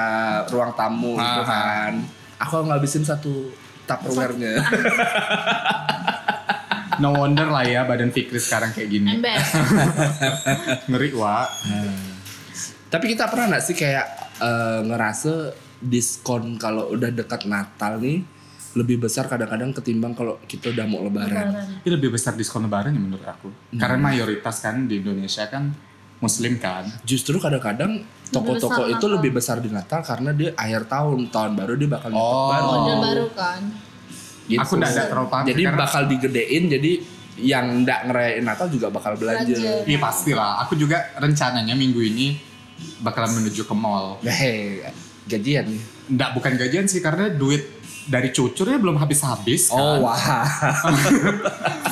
ruang 0.47 0.73
tamu 0.73 1.13
gitu 1.15 1.41
Ah. 1.41 1.45
kan. 1.45 1.93
Aku 2.41 2.65
ngabisin 2.65 3.03
satu 3.03 3.53
Tupperware-nya. 3.85 4.65
No 6.99 7.15
wonder 7.15 7.47
lah 7.47 7.63
ya 7.63 7.85
badan 7.85 8.11
Fikri 8.11 8.37
sekarang 8.37 8.69
kayak 8.71 8.89
gini. 8.91 9.13
Ngeri 10.91 11.11
wa. 11.15 11.47
Tapi 12.89 13.05
kita 13.09 13.29
pernah 13.29 13.47
nggak 13.49 13.63
sih 13.63 13.75
kayak 13.75 14.07
eh, 14.39 14.81
ngerasa 14.83 15.33
diskon 15.79 16.57
kalau 16.57 16.91
udah 16.91 17.09
dekat 17.09 17.45
Natal 17.45 17.97
nih 17.97 18.25
lebih 18.75 19.01
besar 19.01 19.27
kadang-kadang 19.27 19.73
ketimbang 19.73 20.13
kalau 20.13 20.39
kita 20.43 20.71
udah 20.71 20.85
mau 20.85 21.01
lebaran. 21.01 21.51
Lebaran. 21.51 21.69
Ini 21.81 21.91
lebih 21.91 22.11
besar 22.11 22.33
diskon 22.35 22.63
lebaran 22.63 22.91
ya 22.91 23.01
menurut 23.01 23.25
aku. 23.25 23.49
Karena 23.75 23.99
mayoritas 23.99 24.57
kan 24.59 24.85
di 24.85 24.99
Indonesia 24.99 25.45
kan 25.47 25.73
muslim 26.19 26.59
kan. 26.59 26.85
Justru 27.03 27.39
kadang-kadang 27.39 28.03
toko-toko 28.29 28.85
itu 28.85 28.99
Natal. 28.99 29.11
lebih 29.15 29.31
besar 29.33 29.59
di 29.59 29.71
Natal 29.71 30.03
karena 30.03 30.31
dia 30.33 30.51
akhir 30.55 30.87
tahun, 30.87 31.31
tahun 31.31 31.53
baru 31.55 31.73
dia 31.75 31.89
bakal 31.89 32.09
nyetok 32.11 32.27
Oh. 32.29 32.49
baru. 32.49 32.67
Model 32.69 32.99
baru 33.01 33.27
kan. 33.33 33.61
Gitu. 34.49 34.59
Aku 34.59 34.73
nggak 34.77 34.91
ada 34.91 35.05
terlalu 35.07 35.29
paham 35.29 35.45
Jadi 35.45 35.63
karena- 35.63 35.79
bakal 35.79 36.03
digedein 36.09 36.65
jadi 36.69 36.93
yang 37.39 37.67
nggak 37.85 38.01
ngerayain 38.05 38.45
Natal 38.45 38.67
juga 38.67 38.87
bakal 38.89 39.13
belanja. 39.15 39.47
Belanja. 39.47 39.87
Iya 39.87 39.99
pastilah. 39.99 40.53
Aku 40.67 40.75
juga 40.75 40.99
rencananya 41.17 41.75
minggu 41.75 42.01
ini 42.03 42.27
bakalan 43.03 43.43
menuju 43.43 43.65
ke 43.67 43.75
mall. 43.75 44.19
Hei, 44.25 44.85
gajian 45.29 45.69
nih. 45.69 45.83
Nggak 46.09 46.31
bukan 46.35 46.53
gajian 46.57 46.87
sih 46.89 47.05
karena 47.05 47.29
duit 47.33 47.79
dari 48.09 48.33
cucurnya 48.33 48.81
belum 48.81 48.97
habis-habis 48.97 49.69
kan. 49.69 49.77
Oh 49.77 50.09
wah. 50.09 50.49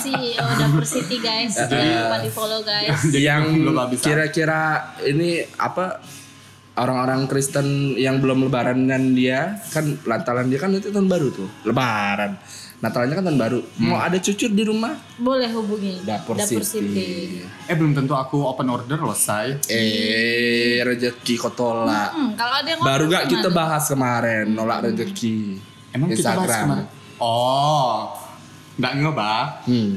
CEO 0.01 0.41
Dapur 0.41 0.85
City 0.89 1.21
guys. 1.21 1.53
Jangan 1.55 2.09
lupa 2.09 2.19
di 2.25 2.31
follow 2.33 2.61
guys. 2.65 2.97
Jadi 3.13 3.21
yang 3.21 3.45
belum 3.53 3.77
habis 3.77 4.01
kira-kira 4.01 4.93
ini 5.05 5.45
apa 5.61 6.01
orang-orang 6.77 7.29
Kristen 7.29 7.97
yang 7.97 8.21
belum 8.21 8.49
lebaranan 8.49 9.17
dia 9.17 9.61
kan 9.73 9.97
Natalan 10.05 10.49
dia 10.49 10.61
kan 10.61 10.73
nanti 10.73 10.93
tahun 10.93 11.09
baru 11.09 11.29
tuh 11.33 11.49
lebaran 11.65 12.37
Natalnya 12.77 13.17
kan 13.17 13.25
tahun 13.25 13.39
baru 13.39 13.59
mau 13.79 13.97
ada 13.97 14.17
cucur 14.17 14.49
di 14.49 14.61
rumah 14.61 14.93
Boleh 15.17 15.49
hubungi 15.49 16.05
dapur, 16.05 16.37
Dapur 16.37 16.61
City. 16.61 17.41
Eh 17.65 17.73
belum 17.73 17.93
tentu 17.93 18.13
aku 18.13 18.45
open 18.45 18.69
order 18.69 18.99
loh, 18.99 19.13
say. 19.13 19.57
eh 19.67 20.81
rezeki 20.81 21.35
kotola 21.37 22.13
Hmm, 22.13 22.33
kalau 22.33 22.55
ada 22.55 22.69
yang 22.69 22.81
baru 22.81 23.05
gak 23.09 23.25
kita 23.27 23.49
bahas 23.51 23.85
kemarin 23.87 24.51
nolak 24.51 24.85
rezeki 24.85 25.57
Emang 25.91 26.09
kita 26.11 26.21
bahas 26.31 26.45
Instagram 26.45 26.65
kemarin? 26.69 26.87
Oh, 27.17 28.13
nggak 28.77 28.93
ngebah. 28.95 29.45
hmm. 29.65 29.91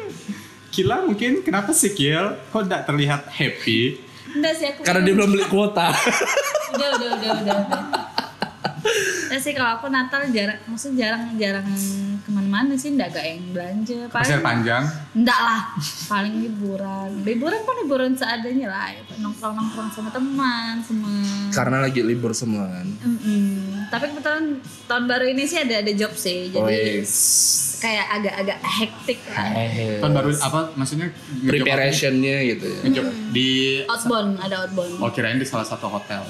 Kila 0.72 1.02
mungkin 1.02 1.42
kenapa 1.42 1.70
sih 1.72 1.90
Kil? 1.90 2.38
Kok 2.48 2.62
nggak 2.62 2.86
terlihat 2.86 3.28
happy? 3.28 3.98
Enggak 4.32 4.54
sih 4.56 4.66
aku. 4.66 4.80
karena 4.80 5.00
dia 5.02 5.12
belum 5.12 5.28
beli 5.28 5.44
kuota 5.44 5.92
udah 6.72 6.88
udah 6.96 7.08
udah 7.12 7.30
udah 7.36 7.56
udah. 7.58 7.82
Nah 9.30 9.38
sih 9.40 9.52
kalau 9.54 9.80
aku 9.80 9.86
Natal 9.88 10.28
jarang, 10.34 10.60
maksudnya 10.68 11.08
jarang 11.08 11.38
jarang 11.40 11.66
ke 12.22 12.30
mana-mana 12.30 12.74
sih, 12.76 12.92
enggak 12.92 13.16
gak 13.16 13.24
yang 13.24 13.40
belanja. 13.54 13.98
Pasir 14.12 14.38
panjang. 14.44 14.84
Enggak 15.16 15.40
lah, 15.40 15.60
paling 16.10 16.34
liburan. 16.44 17.10
Liburan 17.24 17.60
pun 17.64 17.74
liburan 17.80 18.12
seadanya 18.12 18.68
lah, 18.68 18.86
ya. 18.92 19.02
nongkrong-nongkrong 19.22 19.90
sama 19.94 20.10
teman, 20.10 20.82
sama. 20.82 21.10
karena 21.52 21.84
lagi 21.84 22.00
libur 22.02 22.32
semua 22.32 22.64
kan 22.66 22.86
Mm-mm. 23.04 23.86
Tapi 23.92 24.08
kebetulan 24.08 24.44
tahun 24.88 25.04
baru 25.04 25.24
ini 25.28 25.44
sih 25.44 25.60
ada 25.60 25.84
ada 25.84 25.92
job 25.92 26.12
sih, 26.16 26.48
jadi 26.48 27.04
Wes. 27.04 27.12
kayak 27.84 28.06
agak-agak 28.20 28.58
hektik 28.64 29.20
lah. 29.30 29.52
Tahun 30.00 30.12
baru 30.16 30.30
apa? 30.32 30.60
Maksudnya 30.80 31.12
preparationnya 31.44 32.36
gitu 32.56 32.66
ya 32.66 32.78
ngejob 32.88 33.06
di 33.36 33.48
Outbound, 33.84 34.40
ada 34.40 34.64
outbound. 34.64 34.96
Oh 34.98 35.10
kirain 35.12 35.36
di 35.36 35.46
salah 35.46 35.66
satu 35.66 35.86
hotel. 35.92 36.24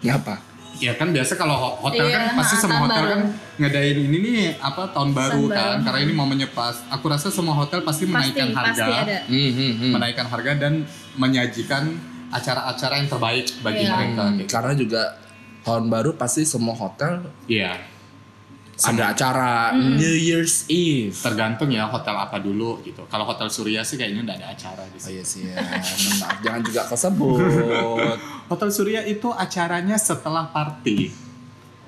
ngapa 0.00 0.49
Ya 0.80 0.92
kan 0.94 1.08
biasa 1.10 1.32
kalau 1.34 1.52
ho- 1.54 1.76
hotel 1.78 2.08
Iya, 2.08 2.16
kan 2.16 2.22
pasti 2.34 2.54
nah, 2.54 2.62
semua 2.62 2.78
hotel 2.82 2.96
baru. 2.98 3.10
kan 3.10 3.20
ngadain 3.56 3.98
ini 4.00 4.16
nih 4.18 4.36
apa 4.58 4.82
tahun 4.90 5.10
baru 5.12 5.42
Tahun 5.42 5.50
kan 5.52 5.76
karena 5.82 5.98
ini 6.00 6.12
momennya 6.14 6.48
pas. 6.50 6.76
Aku 6.88 7.04
rasa 7.06 7.28
semua 7.28 7.52
hotel 7.54 7.80
pasti 7.80 8.04
Pasti, 8.04 8.16
menaikkan 8.32 8.48
harga, 8.50 8.72
pasti 8.72 8.92
ada. 9.04 9.18
hmm, 9.26 9.50
hmm, 9.50 9.72
hmm. 9.76 9.90
menaikkan 9.92 10.26
harga 10.26 10.52
dan 10.58 10.72
menyajikan 11.14 11.82
acara-acara 12.30 12.94
yang 12.96 13.08
terbaik 13.08 13.46
bagi 13.60 13.82
Iya. 13.82 13.92
mereka. 13.92 14.22
Hmm, 14.24 14.36
gitu. 14.38 14.48
karena 14.48 14.72
juga 14.74 15.02
tahun 15.60 15.84
baru 15.86 16.10
pasti 16.14 16.42
semua 16.42 16.72
hotel 16.72 17.28
Iya. 17.44 17.76
Ada 18.82 19.04
acara 19.10 19.50
New 19.72 20.16
Year's 20.16 20.64
Eve. 20.66 21.12
Tergantung 21.12 21.68
ya 21.68 21.84
hotel 21.84 22.14
apa 22.14 22.36
dulu 22.36 22.80
gitu. 22.80 23.04
Kalau 23.06 23.24
hotel 23.24 23.48
Surya 23.48 23.80
sih 23.80 23.94
kayaknya 23.94 24.24
nggak 24.24 24.38
ada 24.40 24.48
acara 24.50 24.82
di 24.86 24.96
Oh 24.96 25.02
sini. 25.02 25.12
iya 25.12 25.22
sih 25.22 25.42
ya, 25.46 25.56
maaf 26.18 26.40
jangan 26.40 26.60
juga 26.62 26.82
kesebut. 26.86 27.40
Hotel 28.50 28.70
Surya 28.70 29.00
itu 29.04 29.28
acaranya 29.30 29.94
setelah 29.94 30.48
party. 30.48 31.29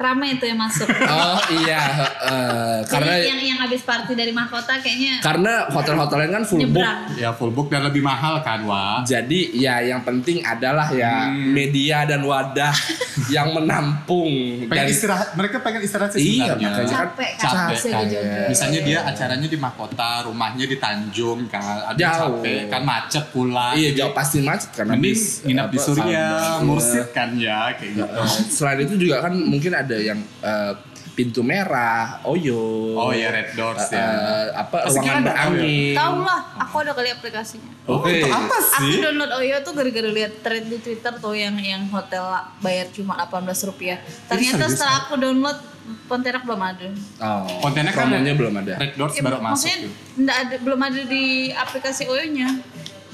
Rame 0.03 0.27
itu 0.33 0.45
yang 0.45 0.59
masuk. 0.59 0.89
Oh 1.13 1.39
iya, 1.55 1.83
eh, 2.21 2.79
karena 2.85 3.15
Jadi 3.15 3.29
yang 3.29 3.41
yang 3.47 3.59
habis 3.61 3.81
party 3.81 4.13
dari 4.13 4.31
mahkota 4.31 4.75
kayaknya 4.77 5.21
karena 5.21 5.69
hotel-hotelnya 5.69 6.31
kan 6.33 6.43
full 6.43 6.59
book. 6.61 6.67
nyebrang. 6.75 7.01
Ya 7.15 7.31
full 7.31 7.51
book 7.51 7.69
dan 7.69 7.85
lebih 7.85 8.03
mahal 8.03 8.41
kan, 8.41 8.65
Wak? 8.65 9.05
Jadi 9.05 9.55
ya 9.55 9.79
yang 9.81 10.03
penting 10.03 10.43
adalah 10.43 10.91
ya 10.91 11.13
Hmm. 11.25 11.53
media 11.53 12.03
dan 12.03 12.23
wadah 12.23 12.75
yang 13.29 13.53
menampung 13.53 14.33
Pengen 14.65 14.73
dan 14.73 14.87
istirahat, 14.89 15.29
mereka 15.33 15.61
pengen 15.61 15.81
istirahat 15.81 16.11
sih 16.11 16.41
Iya, 16.41 16.57
sebenarnya. 16.57 16.69
makanya. 16.73 16.93
Capek 16.93 17.31
kan, 17.33 17.51
Capek 17.71 17.93
kan, 17.93 18.05
ya. 18.09 18.23
Misalnya 18.49 18.81
dia 18.83 18.99
acaranya 19.05 19.47
di 19.47 19.59
mahkota, 19.59 20.11
rumahnya 20.25 20.65
di 20.65 20.77
Tanjung 20.77 21.47
kan, 21.47 21.63
ada 21.87 21.99
Jauh. 21.99 22.41
capek 22.41 22.61
kan 22.69 22.83
macet 22.83 23.25
pula. 23.29 23.69
iya 23.73 23.91
jauh 23.93 24.11
pasti 24.13 24.41
macet 24.41 24.71
kan 24.73 24.85
Mending 24.85 25.13
habis, 25.13 25.43
nginap 25.43 25.67
di 25.69 25.79
Surya. 25.79 26.27
Mursid 26.63 27.07
kan 27.11 27.31
ya 27.35 27.71
kayak 27.73 27.93
gitu. 27.95 28.21
Selain 28.51 28.81
itu 28.81 28.95
juga 28.99 29.21
kan 29.21 29.33
mungkin 29.35 29.73
ada 29.73 29.92
yang 29.99 30.21
eh, 30.41 30.73
pintu 31.13 31.41
merah, 31.41 32.25
Oyo. 32.25 32.57
Oh 32.95 33.13
ya 33.13 33.29
Red 33.29 33.53
Doors 33.53 33.85
eh, 33.89 33.95
ya. 33.95 34.01
eh, 34.01 34.47
apa 34.55 34.77
Pasti 34.83 34.97
ruangan 34.97 35.05
kan 35.05 35.19
ada 35.19 35.29
berangin. 35.29 35.93
Tahu 35.93 36.17
lah, 36.23 36.41
aku 36.59 36.75
ada 36.79 36.93
kali 36.93 37.09
aplikasinya. 37.11 37.71
Oh, 37.83 37.99
Oke. 37.99 38.15
itu 38.15 38.27
apa 38.27 38.49
Aku 38.55 38.81
sih? 38.81 38.97
download 38.99 39.33
Oyo 39.35 39.57
tuh 39.61 39.73
gara-gara 39.73 40.09
lihat 40.09 40.33
thread 40.41 40.65
di 40.67 40.79
Twitter 40.79 41.13
tuh 41.15 41.35
yang 41.35 41.53
yang 41.57 41.85
hotel 41.87 42.25
bayar 42.59 42.89
cuma 42.89 43.19
18 43.19 43.45
rupiah. 43.67 43.99
Ternyata 44.25 44.57
serius, 44.63 44.73
setelah 44.75 44.97
aku 45.03 45.15
download 45.17 45.59
Pontianak 46.07 46.47
belum 46.47 46.63
ada. 46.63 46.89
Oh, 47.19 47.59
Kontennya 47.59 47.91
kan 47.91 48.07
belum 48.07 48.55
ada. 48.57 48.79
Red 48.79 48.95
Doors 48.95 49.13
Ya, 49.13 49.21
baru 49.21 49.37
masuk. 49.37 49.67
maksudnya 49.67 49.91
ada 50.33 50.55
belum 50.57 50.79
ada 50.81 51.03
di 51.03 51.25
aplikasi 51.51 52.07
Oyo-nya. 52.07 52.49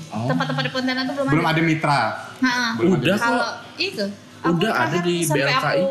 Oh. 0.08 0.24
Tempat-tempat 0.24 0.62
di 0.62 0.70
Pontianak 0.70 1.02
tuh 1.04 1.14
belum, 1.16 1.28
Belum 1.28 1.44
ada. 1.44 1.56
ada 1.56 1.62
mitra. 1.64 2.00
Nah, 2.38 2.76
Belum 2.76 2.94
Udah 2.94 3.14
kok. 3.14 3.24
kalau 3.24 3.48
itu 3.76 4.04
Udah 4.38 4.72
ada 4.78 4.98
di 5.00 5.16
sampai 5.20 5.42
BLKI. 5.42 5.80
Aku, 5.80 5.86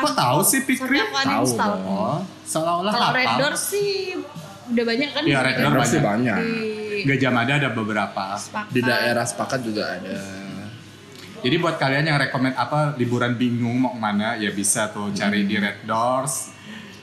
Kok 0.00 0.14
tahu 0.14 0.40
sih, 0.44 0.60
Pikri? 0.62 0.98
Tahu. 1.00 1.46
Oh, 1.84 2.18
seolah-olah 2.44 2.92
Kalau? 2.92 3.12
Red 3.12 3.32
Doors 3.36 3.62
sih 3.62 4.14
udah 4.68 4.84
banyak 4.84 5.08
kan? 5.10 5.22
Iya, 5.24 5.38
di- 5.38 5.44
Red 5.44 5.56
Doors 5.58 5.80
Pasti 5.80 5.98
banyak. 5.98 6.36
banyak. 6.36 6.36
Di 6.98 7.06
Gajah 7.06 7.30
Mada 7.30 7.52
ada 7.56 7.70
beberapa. 7.70 8.24
Sepakat. 8.34 8.72
Di 8.74 8.80
daerah 8.82 9.24
sepakat 9.24 9.60
juga 9.62 9.82
ada. 9.86 10.18
Jadi 11.38 11.54
buat 11.56 11.78
kalian 11.78 12.10
yang 12.10 12.18
rekomend 12.18 12.58
apa 12.58 12.98
liburan 12.98 13.38
bingung 13.38 13.78
mau 13.78 13.94
ke 13.94 14.00
mana 14.02 14.34
ya 14.34 14.50
bisa 14.50 14.90
tuh 14.90 15.14
cari 15.14 15.46
di 15.46 15.54
Red 15.54 15.86
Doors. 15.86 16.50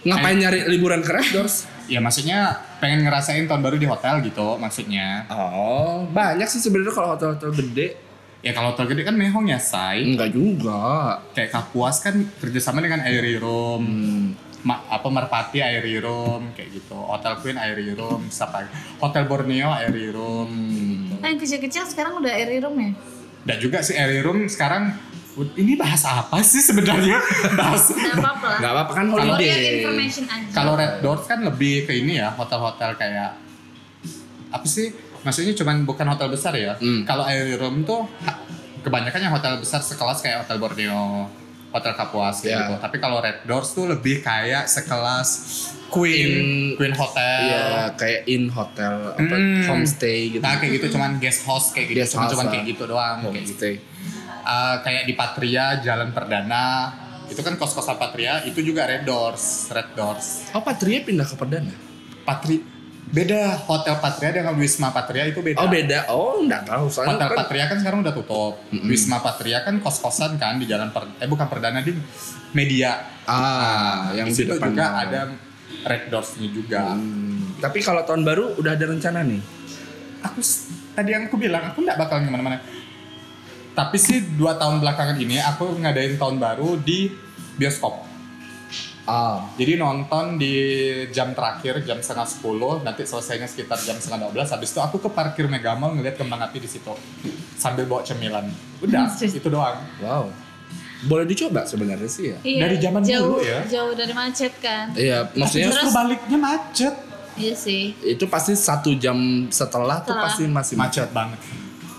Ngapain 0.03 0.35
nyari 0.35 0.67
liburan 0.67 0.99
ke 0.99 1.09
Red 1.09 1.29
Doors? 1.31 1.65
Ya 1.87 2.03
maksudnya 2.03 2.51
pengen 2.77 3.07
ngerasain 3.07 3.47
tahun 3.47 3.61
baru 3.61 3.79
di 3.79 3.87
hotel 3.87 4.19
gitu 4.21 4.59
maksudnya. 4.59 5.23
Oh, 5.31 6.03
banyak 6.05 6.45
sih 6.45 6.59
sebenarnya 6.59 6.91
kalau 6.91 7.15
hotel-hotel 7.15 7.55
gede. 7.55 7.87
Ya 8.45 8.53
kalau 8.53 8.77
hotel 8.77 8.93
gede 8.93 9.01
kan 9.01 9.17
mehong 9.17 9.49
ya 9.49 9.57
say. 9.57 10.05
Enggak 10.05 10.29
juga. 10.29 11.17
Kayak 11.33 11.49
Kapuas 11.49 11.97
kan 11.97 12.13
kerjasama 12.37 12.77
dengan 12.77 13.01
Airy 13.01 13.41
Room. 13.41 13.81
Hmm. 13.81 14.25
Ma- 14.61 14.85
apa 14.85 15.09
Merpati 15.09 15.65
Airy 15.65 15.97
Room 15.97 16.53
kayak 16.53 16.77
gitu. 16.77 16.93
Hotel 16.93 17.41
Queen 17.41 17.57
Airy 17.57 17.97
Room, 17.97 18.29
siapa? 18.29 18.61
lagi? 18.61 18.69
Hotel 19.01 19.25
Borneo 19.25 19.73
Airy 19.73 20.13
Room. 20.13 20.49
Hmm. 20.49 21.17
Nah, 21.25 21.33
yang 21.33 21.41
kecil-kecil 21.41 21.89
sekarang 21.89 22.21
udah 22.21 22.29
air 22.29 22.61
room 22.61 22.77
ya? 22.77 22.93
Dan 23.49 23.57
juga 23.57 23.81
si 23.81 23.97
Airy 23.97 24.21
Room 24.21 24.45
sekarang 24.45 24.93
ini 25.57 25.73
bahas 25.73 26.05
apa 26.05 26.37
sih 26.45 26.61
sebenarnya? 26.61 27.17
bahas 27.59 27.89
Nggak 27.89 28.13
apa-apa. 28.13 28.49
Enggak 28.61 28.71
apa-apa 28.77 28.91
kan 28.93 29.05
holiday. 29.09 29.81
Kalau 30.53 30.77
Red 30.77 31.01
Doors 31.01 31.25
kan 31.25 31.41
lebih 31.41 31.89
ke 31.89 31.97
ini 31.97 32.21
ya, 32.21 32.29
hotel-hotel 32.29 32.93
kayak 32.93 33.41
apa 34.53 34.67
sih? 34.69 34.93
Maksudnya 35.25 35.53
cuman 35.53 35.83
bukan 35.83 36.05
hotel 36.05 36.29
besar 36.29 36.53
ya. 36.53 36.77
Hmm. 36.77 37.01
Kalau 37.03 37.25
Airy 37.25 37.57
Room 37.57 37.81
tuh 37.81 38.05
kebanyakan 38.79 39.19
yang 39.19 39.33
hotel 39.33 39.57
besar 39.57 39.81
sekelas 39.81 40.21
kayak 40.21 40.45
Hotel 40.45 40.57
Borneo, 40.57 41.25
Hotel 41.71 41.91
Kapuas 41.91 42.39
kayak 42.39 42.51
Ya. 42.51 42.59
gitu. 42.63 42.73
Tapi 42.79 42.97
kalau 42.99 43.17
Red 43.17 43.43
Doors 43.43 43.73
tuh 43.73 43.89
lebih 43.89 44.21
kayak 44.21 44.69
sekelas 44.69 45.29
Queen, 45.87 46.29
In- 46.29 46.73
Queen 46.75 46.93
Hotel. 46.93 47.41
Iya, 47.41 47.65
kayak 47.95 48.21
in 48.27 48.47
hotel 48.47 48.93
apa 49.11 49.35
Hmm. 49.35 49.63
homestay 49.65 50.29
gitu. 50.29 50.43
Nah 50.43 50.55
kayak 50.55 50.77
gitu 50.77 50.87
cuman 50.91 51.17
guest 51.17 51.41
house 51.43 51.71
kayak 51.71 51.87
gitu, 51.89 51.97
Guest 51.99 52.13
cuman, 52.13 52.45
kayak 52.47 52.65
gitu 52.67 52.83
doang 52.85 53.17
kayak 53.23 53.45
gitu. 53.47 53.65
Uh, 54.45 54.77
kayak 54.81 55.09
di 55.09 55.13
Patria 55.13 55.79
Jalan 55.79 56.13
Perdana 56.13 56.93
itu 57.25 57.41
kan 57.41 57.57
kos-kosan 57.57 57.97
Patria 57.97 58.45
itu 58.45 58.61
juga 58.61 58.85
Red 58.85 59.01
Doors, 59.03 59.73
Red 59.73 59.97
Doors. 59.97 60.53
Oh, 60.53 60.61
Patria 60.61 61.01
pindah 61.01 61.25
ke 61.25 61.33
Perdana. 61.33 61.73
Patri 62.21 62.61
beda 63.05 63.61
hotel 63.69 63.95
Patria 64.01 64.31
dengan 64.33 64.57
Wisma 64.57 64.89
Patria 64.89 65.29
itu 65.29 65.39
beda. 65.41 65.61
Oh, 65.61 65.69
beda. 65.69 65.99
Oh, 66.09 66.33
enggak 66.41 66.65
tahu. 66.65 66.89
Soalnya 66.89 67.21
Hotel 67.21 67.29
kan 67.29 67.37
Patria 67.45 67.65
kan 67.69 67.77
sekarang 67.81 67.99
udah 68.01 68.13
tutup. 68.13 68.53
Wisma 68.73 69.17
Patria 69.21 69.61
kan 69.61 69.77
kos-kosan 69.81 70.41
kan 70.41 70.57
di 70.57 70.65
jalan 70.65 70.89
per, 70.89 71.05
eh 71.21 71.29
bukan 71.29 71.45
Perdana 71.45 71.85
di 71.85 71.93
Media. 72.55 73.13
ah, 73.25 74.13
yang 74.13 74.29
di 74.29 74.37
situ 74.37 74.53
depan 74.53 74.69
juga 74.69 74.85
ada 75.01 75.19
Red 75.85 76.13
Doors-nya 76.13 76.47
juga. 76.49 76.93
Hmm. 76.93 77.57
Tapi 77.57 77.81
kalau 77.81 78.05
tahun 78.05 78.21
baru 78.21 78.53
udah 78.57 78.71
ada 78.77 78.85
rencana 78.85 79.25
nih. 79.25 79.41
Aku 80.25 80.39
tadi 80.93 81.09
yang 81.13 81.29
aku 81.29 81.37
bilang 81.37 81.73
aku 81.73 81.81
nggak 81.81 81.97
bakal 81.97 82.21
ke 82.21 82.29
mana-mana. 82.29 82.61
Tapi 83.75 83.97
sih 83.99 84.23
dua 84.39 84.55
tahun 84.55 84.79
belakangan 84.79 85.17
ini 85.19 85.41
aku 85.41 85.77
ngadain 85.83 86.15
tahun 86.15 86.37
baru 86.39 86.79
di 86.79 87.11
bioskop. 87.59 88.04
Ah, 89.05 89.37
Jadi 89.53 89.77
nonton 89.77 90.35
di 90.35 90.53
jam 91.09 91.29
terakhir 91.31 91.77
jam 91.81 92.01
setengah 92.01 92.25
sepuluh, 92.25 92.81
nanti 92.81 93.05
selesainya 93.05 93.45
sekitar 93.45 93.77
jam 93.77 93.93
setengah 93.95 94.33
12 94.33 94.49
Habis 94.49 94.73
itu 94.73 94.81
aku 94.81 94.97
ke 94.97 95.09
parkir 95.09 95.45
Megamall 95.45 95.93
ngeliat 95.93 96.17
kembang 96.17 96.41
api 96.41 96.57
di 96.57 96.65
situ 96.65 96.89
sambil 97.53 97.85
bawa 97.85 98.01
cemilan. 98.01 98.49
Udah, 98.81 99.05
itu 99.21 99.45
doang. 99.45 99.77
wow. 100.01 100.25
Boleh 101.05 101.21
dicoba 101.23 101.61
sebenarnya 101.63 102.09
sih 102.09 102.33
ya. 102.33 102.37
Iya, 102.41 102.59
Dari 102.65 102.75
zaman 102.81 103.01
jauh, 103.05 103.37
dulu 103.37 103.45
ya. 103.45 103.59
Jauh 103.69 103.93
dari 103.93 104.09
macet 104.11 104.53
kan. 104.57 104.89
Iya, 104.97 105.29
maksudnya 105.31 105.69
Justru 105.69 105.89
baliknya 105.91 106.37
macet. 106.39 106.95
Iya 107.35 107.53
sih. 107.53 107.91
itu 108.01 108.25
pasti 108.25 108.55
satu 108.55 108.95
jam 108.95 109.13
setelah, 109.51 109.99
tuh 110.01 110.15
Setelah. 110.15 110.23
pasti 110.23 110.43
masih 110.47 110.75
Macet 110.79 111.11
banget. 111.11 111.37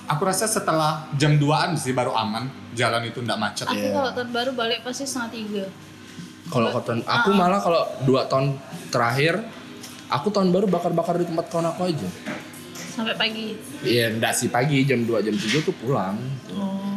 Aku 0.08 0.22
rasa 0.24 0.48
setelah 0.48 1.06
jam 1.14 1.36
2an 1.36 1.76
sih 1.76 1.92
baru 1.92 2.16
aman. 2.16 2.48
Jalan 2.72 3.04
itu 3.04 3.20
nggak 3.20 3.36
macet. 3.36 3.66
Aku 3.68 3.76
Iya. 3.76 3.94
kalau 3.94 4.10
tahun 4.10 4.30
baru 4.32 4.50
balik 4.54 4.80
pasti 4.82 5.04
setengah 5.04 5.30
tiga. 5.30 5.64
Kalau 6.46 6.70
tahun 6.70 7.02
aku 7.02 7.28
malah 7.34 7.58
kalau 7.58 7.82
dua 8.06 8.30
tahun 8.30 8.54
terakhir 8.94 9.42
aku 10.06 10.30
tahun 10.30 10.54
baru 10.54 10.70
bakar-bakar 10.70 11.18
di 11.18 11.26
tempat 11.26 11.50
kawan 11.50 11.74
aku 11.74 11.90
aja. 11.90 12.08
Sampai 12.96 13.12
pagi. 13.18 13.52
Iya, 13.84 14.08
enggak 14.16 14.32
sih 14.32 14.48
pagi 14.48 14.80
jam 14.88 15.04
2 15.04 15.20
jam 15.20 15.36
3 15.36 15.68
tuh 15.68 15.74
pulang. 15.76 16.16
Oh. 16.56 16.96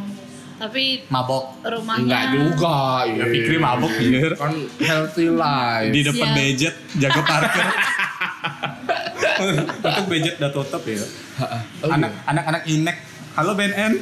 Tapi 0.60 1.08
Mabok. 1.08 1.60
rumahnya 1.64 2.04
Enggak 2.04 2.24
juga, 2.36 2.80
Ya 3.04 3.12
iya. 3.16 3.24
Fikri 3.32 3.56
mabok 3.56 3.92
biar. 3.96 4.32
Kan 4.36 4.54
healthy 4.80 5.28
life. 5.32 5.92
Di 5.92 6.00
depan 6.04 6.28
budget 6.36 6.74
jaga 7.00 7.20
parkir. 7.24 7.64
Untuk 9.84 10.04
budget 10.08 10.34
udah 10.36 10.52
tutup 10.52 10.82
ya. 10.84 11.00
Oh, 11.84 11.92
Anak 11.92 12.12
anak-anak 12.28 12.62
inek. 12.68 12.96
Halo 13.36 13.56
BNN. 13.56 13.92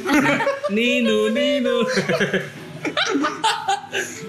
Nino, 0.71 1.31
Nino. 1.31 1.75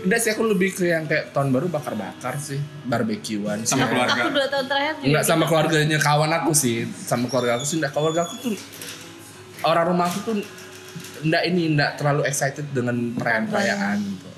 Enggak 0.05 0.21
sih 0.25 0.31
aku 0.33 0.43
lebih 0.49 0.73
ke 0.73 0.89
yang 0.89 1.05
kayak 1.05 1.37
tahun 1.37 1.53
baru 1.53 1.69
bakar-bakar 1.69 2.41
sih, 2.41 2.57
barbekyuan 2.89 3.63
sih. 3.65 3.77
Sama 3.77 3.87
keluarga. 3.93 4.21
aku 4.25 4.31
dua 4.33 4.47
tahun 4.49 4.67
terakhir 4.67 4.95
juga. 4.97 5.07
Enggak 5.07 5.25
sama 5.29 5.45
keluarganya 5.45 5.99
kawan 6.01 6.33
aku 6.33 6.51
sih, 6.57 6.77
sama 6.89 7.25
keluarga 7.29 7.61
aku 7.61 7.65
sih 7.69 7.77
enggak 7.77 7.93
keluarga 7.93 8.21
aku 8.25 8.35
tuh 8.41 8.55
orang 9.61 9.85
rumah 9.93 10.07
aku 10.09 10.19
tuh 10.25 10.35
enggak 11.21 11.43
ini 11.45 11.63
enggak 11.77 11.91
terlalu 12.01 12.23
excited 12.25 12.67
dengan 12.73 12.97
perayaan-perayaan 13.17 13.97
gitu. 14.01 14.29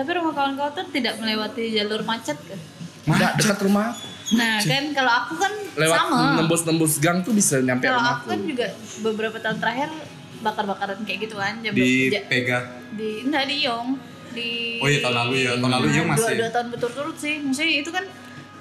Tapi 0.00 0.10
rumah 0.16 0.32
kawan-kawan 0.32 0.72
tuh 0.72 0.86
tidak 0.88 1.14
melewati 1.20 1.64
jalur 1.76 2.00
macet 2.08 2.38
kan? 2.40 2.60
Enggak 3.04 3.32
dekat 3.36 3.58
rumah 3.60 3.92
aku. 3.92 4.06
Nah 4.30 4.62
kan 4.62 4.84
kalau 4.94 5.12
aku 5.12 5.32
kan 5.42 5.52
Lewat 5.74 5.98
sama. 6.06 6.38
nembus-nembus 6.38 7.02
gang 7.02 7.18
tuh 7.20 7.34
bisa 7.34 7.58
nyampe 7.60 7.82
Kalau 7.84 7.98
rumah 7.98 8.22
aku 8.22 8.24
kan 8.30 8.40
juga 8.46 8.66
beberapa 9.02 9.36
tahun 9.42 9.58
terakhir 9.58 9.90
bakar-bakaran 10.40 11.04
kayak 11.04 11.28
gitu 11.28 11.36
kan 11.36 11.60
jam 11.60 11.76
Di 11.76 12.08
Pega. 12.30 12.64
di 12.96 13.28
enggak 13.28 13.44
di 13.44 13.56
Yong 13.68 13.88
di 14.30 14.78
Oh 14.78 14.86
iya 14.86 15.00
tahun 15.00 15.16
lalu 15.18 15.32
ya. 15.40 15.50
Tahun 15.54 15.72
lalu 15.72 15.86
Yong 15.92 16.08
masih. 16.08 16.22
dua, 16.22 16.38
dua 16.38 16.50
tahun 16.50 16.66
berturut-turut 16.70 17.16
sih 17.16 17.34
maksudnya 17.38 17.74
itu 17.76 17.90
kan 17.90 18.04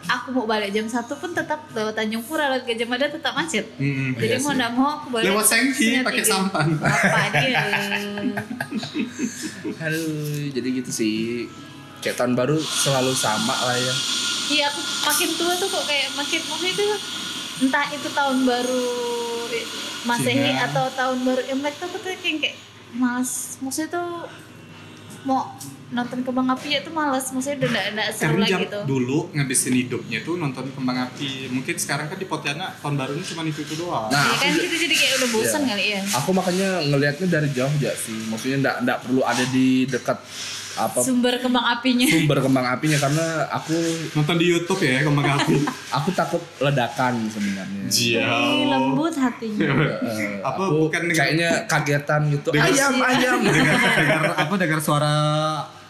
aku 0.01 0.27
mau 0.31 0.43
balik 0.43 0.69
jam 0.69 0.85
satu 0.85 1.13
pun 1.13 1.29
tetap 1.29 1.69
lewat 1.69 1.93
Tanjung 1.93 2.21
Pura 2.21 2.49
lewat 2.49 2.65
Gajah 2.65 2.87
Mada 2.87 3.05
tetap 3.07 3.29
macet 3.31 3.65
Mm-mm. 3.75 4.15
jadi 4.15 4.35
iya 4.35 4.37
mau 4.39 4.51
nggak 4.51 4.71
mau 4.73 4.87
aku 4.95 5.07
balik 5.11 5.25
Lewat 5.27 5.45
Sengki 5.45 6.01
pakai 6.01 6.23
sampan. 6.23 6.67
apa 6.75 7.19
dia 7.35 7.61
Aduh, 9.79 10.49
jadi 10.49 10.67
gitu 10.73 10.89
sih. 10.89 11.45
Kayak 11.99 12.15
tahun 12.17 12.33
baru 12.33 12.55
selalu 12.55 13.11
sama 13.11 13.51
lah 13.53 13.75
ya. 13.75 13.93
iya 14.49 14.65
aku 14.65 14.81
makin 15.05 15.29
tua 15.35 15.53
tuh 15.53 15.67
kok 15.67 15.85
kayak 15.85 16.09
makin 16.15 16.41
maksudnya 16.41 16.73
itu 16.73 16.85
entah 17.59 17.85
itu 17.91 18.07
tahun 18.09 18.37
baru 18.41 18.87
masehi 20.01 20.41
Cina. 20.49 20.65
atau 20.65 20.85
tahun 20.89 21.17
baru 21.21 21.41
imlek 21.45 21.75
tuh 21.75 21.85
aku 21.85 21.97
tuh 21.99 22.15
kayak 22.15 22.39
kayak 22.41 22.55
mas 22.91 23.59
maksudnya 23.59 23.93
tuh 23.93 24.25
mau 25.23 25.51
nonton 25.89 26.21
kembang 26.21 26.45
api 26.53 26.77
ya 26.77 26.79
tuh 26.85 26.93
males 26.93 27.25
maksudnya 27.33 27.65
udah 27.65 27.69
nggak 27.73 27.85
nggak 27.97 28.09
seru 28.13 28.37
lagi 28.37 28.65
tuh 28.69 28.83
dulu 28.85 29.19
ngabisin 29.33 29.73
hidupnya 29.73 30.21
tuh 30.21 30.37
nonton 30.37 30.69
kembang 30.69 31.09
api. 31.09 31.49
Mungkin 31.49 31.75
sekarang 31.75 32.05
kan 32.07 32.15
di 32.15 32.29
Pontianak 32.29 32.77
tahun 32.79 32.93
barunya 32.93 33.25
cuma 33.25 33.41
itu 33.43 33.65
itu 33.65 33.73
doang. 33.73 34.05
Nah, 34.07 34.21
Iya 34.21 34.37
aku 34.37 34.43
kan 34.45 34.53
kita 34.61 34.77
jadi 34.85 34.95
kayak 34.95 35.13
udah 35.17 35.29
bosan 35.33 35.61
Iya. 35.65 35.69
kali 35.73 35.85
ya 35.89 36.01
Aku 36.21 36.29
makanya 36.31 36.69
ngelihatnya 36.85 37.27
dari 37.27 37.49
jauh 37.49 37.73
aja 37.73 37.91
sih. 37.97 38.19
Maksudnya 38.29 38.57
enggak 38.61 38.75
enggak 38.85 38.97
perlu 39.01 39.21
ada 39.25 39.43
di 39.49 39.67
dekat 39.89 40.17
apa 40.71 40.99
sumber 40.99 41.33
kembang 41.35 41.65
apinya 41.67 42.05
sumber 42.05 42.37
kembang 42.39 42.61
apinya 42.63 42.97
karena 42.97 43.25
aku 43.49 43.73
Nonton 44.11 44.35
di 44.35 44.45
YouTube 44.47 44.79
ya 44.79 45.01
kembang 45.01 45.25
api. 45.35 45.55
aku 45.89 46.09
takut 46.11 46.39
ledakan 46.57 47.25
sebenarnya. 47.27 47.83
Iya. 47.85 48.23
Ih, 48.23 48.63
lembut 48.65 49.13
hatinya 49.13 49.65
Eh, 49.99 50.39
Apa, 50.39 50.61
aku 50.61 50.85
bukan 50.85 51.01
dengan- 51.03 51.17
kayaknya 51.17 51.49
kagetan 51.65 52.21
gitu. 52.29 52.49
Dengan- 52.49 52.69
ayam, 52.69 52.93
ayam. 53.09 53.37
dengar 53.41 53.75
dengar 53.95 54.23
apa 54.35 54.53
dengar 54.55 54.79
suara 54.79 55.13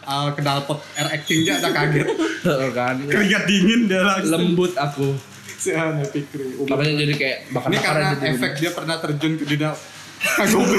uh, 0.02 0.30
knalpot 0.32 0.80
air 0.96 1.08
acting 1.12 1.44
aja 1.44 1.60
ada 1.60 1.70
kaget. 1.72 2.08
Heeh, 2.40 2.70
kan. 2.72 2.96
Keringat 3.04 3.44
dingin 3.46 3.82
dia 3.86 4.02
langsung. 4.02 4.32
Lembut 4.32 4.74
aku. 4.74 5.14
Si 5.52 5.76
Fikri. 6.10 6.56
Makanya 6.62 6.94
jadi 6.98 7.14
kayak 7.14 7.38
bakar 7.52 7.68
Ini 7.68 7.78
karena 7.80 8.08
efek 8.16 8.52
dia 8.58 8.72
pernah 8.72 8.96
terjun 8.96 9.36
ke 9.36 9.44
dunia 9.46 9.76
Agobe. 10.42 10.78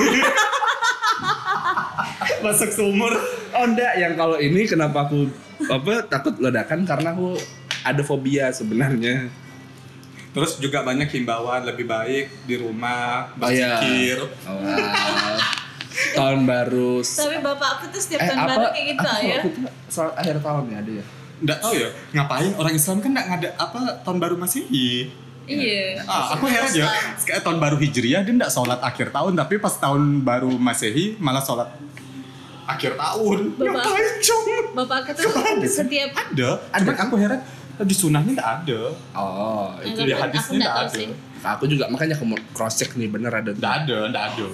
Masuk 2.45 2.71
sumur. 2.71 3.13
Oh 3.51 3.65
enggak, 3.65 3.97
yang 3.97 4.15
kalau 4.15 4.37
ini 4.37 4.65
kenapa 4.65 5.05
aku 5.05 5.29
apa 5.63 6.07
takut 6.07 6.35
ledakan 6.37 6.85
karena 6.85 7.13
aku 7.13 7.37
ada 7.83 8.01
fobia 8.01 8.49
sebenarnya. 8.51 9.29
Terus 10.31 10.57
juga 10.57 10.81
banyak 10.81 11.11
himbauan 11.11 11.65
lebih 11.65 11.85
baik 11.85 12.47
di 12.47 12.55
rumah 12.55 13.35
Oh 13.35 13.51
iya. 13.51 13.77
berzikir. 13.77 14.19
Oh. 14.47 15.39
Tahun 16.11 16.41
baru. 16.43 17.03
tapi 17.03 17.37
bapak 17.39 17.69
aku 17.77 17.85
tuh 17.91 18.01
setiap 18.01 18.21
Eh 18.21 18.29
tahun 18.29 18.39
apa? 18.39 18.49
baru 18.49 18.67
kayak 18.71 18.87
gitu 18.89 19.07
apa 19.07 19.21
ya 19.21 19.39
soal 19.87 20.11
akhir 20.15 20.37
tahun 20.39 20.65
ya 20.67 20.77
ada 20.79 20.93
ya. 20.93 21.05
Nggak 21.41 21.59
tahu 21.59 21.73
ya, 21.75 21.89
ngapain 22.13 22.53
orang 22.55 22.75
Islam 22.75 22.97
kan 23.01 23.11
nggak 23.11 23.27
ngada 23.27 23.49
apa 23.57 23.81
tahun 24.03 24.19
baru 24.19 24.35
Masehi. 24.37 25.09
iya 25.45 25.99
Ah, 26.05 26.37
aku 26.37 26.47
heran 26.47 26.71
ya, 26.71 26.87
kayak 27.19 27.43
tahun 27.43 27.59
baru 27.59 27.75
Hijriah 27.75 28.23
dia 28.23 28.33
nggak 28.33 28.53
sholat 28.55 28.79
akhir 28.79 29.11
tahun, 29.11 29.35
tapi 29.35 29.59
pas 29.59 29.75
tahun 29.75 30.23
baru 30.23 30.53
Masehi 30.55 31.19
malah 31.19 31.43
sholat 31.43 31.67
akhir 32.71 32.93
tahun. 32.95 33.39
Bapak- 33.53 33.75
Ngapain 33.77 34.11
cong? 34.21 34.45
bapak 34.73 34.97
aku 35.03 35.11
tuh 35.13 35.31
setiap 35.67 36.11
Ada, 36.13 36.51
cuman 36.73 36.97
aku 37.01 37.15
heran 37.17 37.41
di 37.81 37.95
sunahnya 37.95 38.33
nggak 38.33 38.51
ada. 38.61 38.81
Oh, 39.13 39.73
itu 39.81 40.01
di 40.01 40.13
hadisnya 40.13 40.59
nggak 40.61 40.77
ada. 40.79 40.93
sih 40.93 41.09
aku 41.41 41.65
juga 41.65 41.89
makanya 41.89 42.13
aku 42.13 42.27
mau 42.27 42.37
cross 42.51 42.77
check 42.77 42.93
nih 42.95 43.09
bener 43.09 43.33
ada. 43.33 43.51
Nggak 43.51 43.75
ada, 43.83 43.99
nggak 44.07 44.25
ada. 44.31 44.47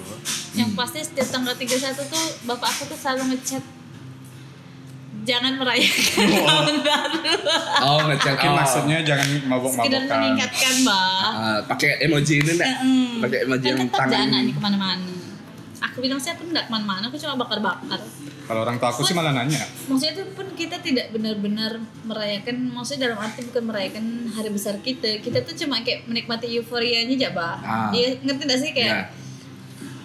yang 0.53 0.71
pasti 0.73 0.99
setiap 0.99 1.27
tanggal 1.29 1.51
31 1.51 1.77
tuh 2.07 2.25
bapak 2.43 2.67
aku 2.67 2.83
tuh 2.87 2.97
selalu 2.97 3.23
ngechat 3.29 3.61
jangan 5.23 5.53
merayakan 5.53 6.27
tahun 6.39 6.77
baru 6.81 7.19
Oh, 7.83 7.99
ngecek 8.01 8.35
oh. 8.39 8.53
maksudnya 8.55 8.97
jangan 9.03 9.27
sekedar 9.27 9.43
mabok-mabokan. 9.45 10.17
mengingatkan 10.17 10.73
mbak 10.81 11.29
Ah, 11.29 11.59
pakai 11.67 11.91
emoji 12.01 12.33
ini 12.39 12.51
enggak? 12.53 12.69
Mm. 12.79 13.15
Pakai 13.19 13.37
emoji 13.43 13.65
kan 13.65 13.69
yang 13.69 13.79
tetap 13.83 13.99
tangan. 13.99 14.13
jangan 14.15 14.41
nih 14.41 14.53
ke 14.53 14.61
mana-mana 14.63 15.05
aku 15.87 15.99
bilang 15.99 16.17
sih 16.17 16.29
aku 16.29 16.43
nggak 16.45 16.65
ke 16.65 16.71
mana-mana 16.71 17.05
aku 17.05 17.15
cuma 17.15 17.35
bakar-bakar 17.37 17.99
Kalau 18.43 18.63
orang 18.63 18.77
tua 18.77 18.89
aku 18.89 19.01
sih 19.01 19.11
malah 19.11 19.31
nanya. 19.31 19.59
maksudnya 19.85 20.13
itu 20.13 20.23
pun 20.31 20.47
kita 20.53 20.79
tidak 20.79 21.11
benar-benar 21.11 21.75
merayakan 22.01 22.69
maksudnya 22.69 23.07
dalam 23.07 23.19
arti 23.19 23.43
bukan 23.43 23.63
merayakan 23.65 24.05
hari 24.29 24.49
besar 24.49 24.79
kita 24.79 25.19
kita 25.19 25.41
tuh 25.41 25.55
cuma 25.57 25.81
kayak 25.81 26.05
menikmati 26.05 26.47
euforianya 26.53 27.11
aja 27.13 27.29
pak 27.31 27.55
Ah. 27.59 27.89
iya 27.91 28.15
ngerti 28.17 28.43
gak 28.43 28.59
sih 28.59 28.71
kayak 28.71 28.87
Ya. 28.89 29.03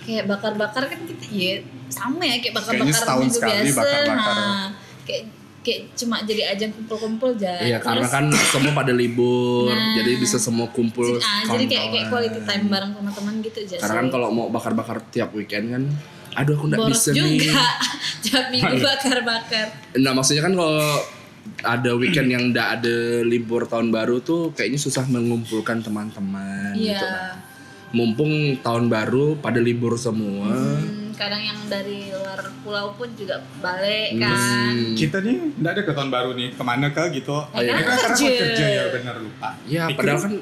kayak 0.03 0.25
bakar-bakar 0.27 0.83
kan 0.87 1.01
kita 1.03 1.27
ya 1.29 1.55
sama 1.87 2.23
ya 2.23 2.37
kayak 2.39 2.55
bakar-bakar 2.57 3.05
minggu 3.17 3.39
biasa 3.39 3.79
bakar-bakar. 3.79 4.35
nah, 4.35 4.67
kayak 5.03 5.25
kayak 5.63 5.95
cuma 5.95 6.19
jadi 6.21 6.43
ajang 6.51 6.71
kumpul-kumpul 6.73 7.33
aja 7.33 7.55
Iya, 7.61 7.79
karena 7.79 8.05
kan 8.05 8.25
semua 8.29 8.73
pada 8.73 8.91
libur, 8.91 9.71
Nah. 9.71 9.95
jadi 9.95 10.13
bisa 10.17 10.37
semua 10.37 10.67
kumpul. 10.69 11.17
jadi, 11.17 11.23
ah, 11.23 11.43
jadi 11.49 11.65
kayak 11.65 11.87
kayak 11.89 12.07
quality 12.09 12.41
time 12.43 12.67
bareng 12.67 12.93
teman-teman 12.93 13.35
gitu 13.41 13.59
aja 13.63 13.75
Karena 13.79 13.97
kan 13.97 14.07
kalau 14.11 14.29
mau 14.29 14.47
bakar-bakar 14.49 14.99
tiap 15.09 15.31
weekend 15.33 15.71
kan, 15.71 15.83
aduh 16.33 16.55
aku 16.55 16.67
nggak 16.67 16.81
boros 16.81 16.99
bisa 16.99 17.11
nih. 17.13 17.23
juga 17.39 17.63
tiap 18.25 18.45
minggu 18.49 18.77
bakar-bakar 18.81 19.67
Nah 19.95 20.13
maksudnya 20.13 20.43
kan 20.43 20.53
kalau 20.53 20.79
ada 21.63 21.91
weekend 21.93 22.29
yang 22.29 22.45
nggak 22.51 22.69
ada 22.77 22.97
libur 23.23 23.67
tahun 23.67 23.91
baru 23.91 24.19
tuh 24.19 24.51
kayaknya 24.53 24.79
susah 24.79 25.05
mengumpulkan 25.05 25.79
teman-teman 25.81 26.75
iya 26.75 26.95
gitu. 26.95 27.07
Mumpung 27.93 28.33
tahun 28.59 28.89
baru 28.89 29.37
pada 29.37 29.61
libur 29.61 29.95
semua. 29.95 30.49
Hmm, 30.49 31.02
kadang 31.23 31.43
yang 31.43 31.59
dari 31.67 31.99
luar 32.09 32.41
pulau 32.61 32.87
pun 32.93 33.09
juga 33.13 33.37
balik 33.59 34.17
kan 34.17 34.35
Hmm. 34.35 34.93
Kita 34.93 35.19
nih 35.19 35.37
nggak 35.55 35.73
ada 35.73 35.83
ke 35.83 35.93
tahun 35.93 36.11
baru 36.11 36.31
nih, 36.33 36.49
ke 36.53 36.63
mana 36.63 36.87
ke 36.89 37.05
gitu. 37.13 37.37
Ya, 37.51 37.59
iya. 37.59 37.71
Ini 37.71 37.83
kan 37.83 37.95
kerja. 37.95 38.03
karena 38.03 38.13
aku 38.13 38.41
kerja 38.43 38.67
ya 38.69 38.83
bener 38.91 39.15
lupa. 39.19 39.49
Ya 39.65 39.83
Pikir- 39.87 39.99
padahal 39.99 40.21
kan 40.21 40.35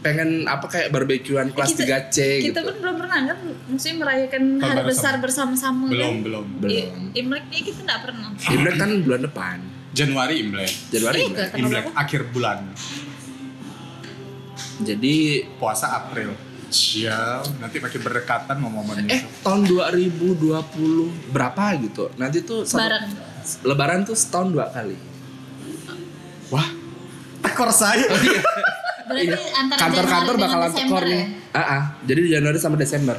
pengen 0.00 0.30
apa 0.44 0.64
kayak 0.66 0.88
barbekyuan 0.90 1.46
kelas 1.50 1.70
Kita- 1.70 1.84
3C 2.08 2.16
kita 2.40 2.56
gitu. 2.56 2.60
pun 2.64 2.76
belum 2.80 2.96
pernah 2.96 3.18
kan 3.26 3.38
maksudnya 3.66 3.96
merayakan 3.98 4.42
Tahun 4.56 4.64
hari 4.72 4.82
besar 4.86 5.14
bersama-sama 5.18 5.84
belum 5.86 6.00
kan 6.00 6.24
belum. 6.24 6.44
Belum. 6.58 7.12
Imleknya 7.12 7.60
kita 7.60 7.80
nggak 7.84 8.00
pernah 8.00 8.28
Imlek 8.48 8.74
kan 8.76 8.90
bulan 9.02 9.20
depan. 9.22 9.58
Januari 9.90 10.34
Imlek. 10.40 10.72
Januari 10.88 11.18
Iya, 11.18 11.26
Imlek. 11.28 11.48
Imlek 11.58 11.84
akhir 11.92 12.20
bulan. 12.30 12.58
Jadi 14.80 15.14
Puasa 15.56 15.86
April. 15.94 16.32
Sial, 16.70 17.42
nanti 17.58 17.76
makin 17.76 18.00
berdekatan 18.00 18.56
mau 18.56 18.70
momen 18.72 19.04
eh 19.04 19.18
itu. 19.18 19.26
tahun 19.42 19.66
2020 19.66 20.54
berapa 21.28 21.62
gitu. 21.80 22.14
Nanti 22.14 22.40
tuh 22.40 22.62
satu, 22.62 22.78
bareng 22.78 23.04
Lebaran 23.62 24.00
tuh 24.02 24.14
setahun 24.14 24.48
dua 24.48 24.66
kali. 24.68 24.94
Wah, 26.48 26.66
tekor 27.40 27.70
saya. 27.70 28.06
Berarti 29.02 29.26
Iya. 29.26 29.38
antara 29.56 29.78
Kantor-kantor 29.80 30.34
bakalan 30.36 30.68
Desember 30.68 31.02
tekor 31.02 31.04
nih. 31.04 31.18
ya? 31.18 31.26
Ah, 31.50 31.60
ah. 31.60 31.82
jadi 32.00 32.20
Januari 32.30 32.58
sampai 32.58 32.78
Desember. 32.78 33.16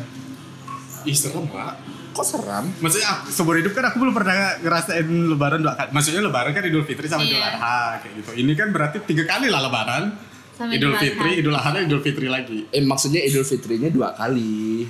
Ih 1.03 1.11
serem 1.11 1.45
pak. 1.45 1.73
Kok 2.11 2.23
seram? 2.23 2.65
Maksudnya 2.77 3.23
seumur 3.25 3.55
hidup 3.55 3.71
kan 3.71 3.87
aku 3.87 3.97
belum 3.97 4.11
pernah 4.13 4.35
ngerasain 4.57 5.03
lebaran 5.03 5.59
dua 5.59 5.73
kali. 5.73 5.89
Maksudnya 5.91 6.21
lebaran 6.21 6.51
kan 6.51 6.63
Idul 6.63 6.83
Fitri 6.83 7.07
sama 7.07 7.23
Idul 7.23 7.35
Iya. 7.35 7.51
Adha 7.51 7.79
kayak 7.99 8.13
gitu. 8.19 8.31
Ini 8.37 8.51
kan 8.53 8.67
berarti 8.69 8.97
tiga 9.01 9.23
kali 9.25 9.47
lah 9.47 9.59
lebaran. 9.61 10.30
Sama 10.61 10.71
Idul 10.71 10.93
Fitri. 10.95 11.31
Idul 11.39 11.55
Adha, 11.55 11.79
Idul 11.81 11.99
Fitri 11.99 12.27
lagi. 12.27 12.69
Eh 12.69 12.81
maksudnya 12.81 13.17
Idul 13.19 13.41
Fitrinya 13.41 13.89
dua 13.89 14.13
kali. 14.13 14.85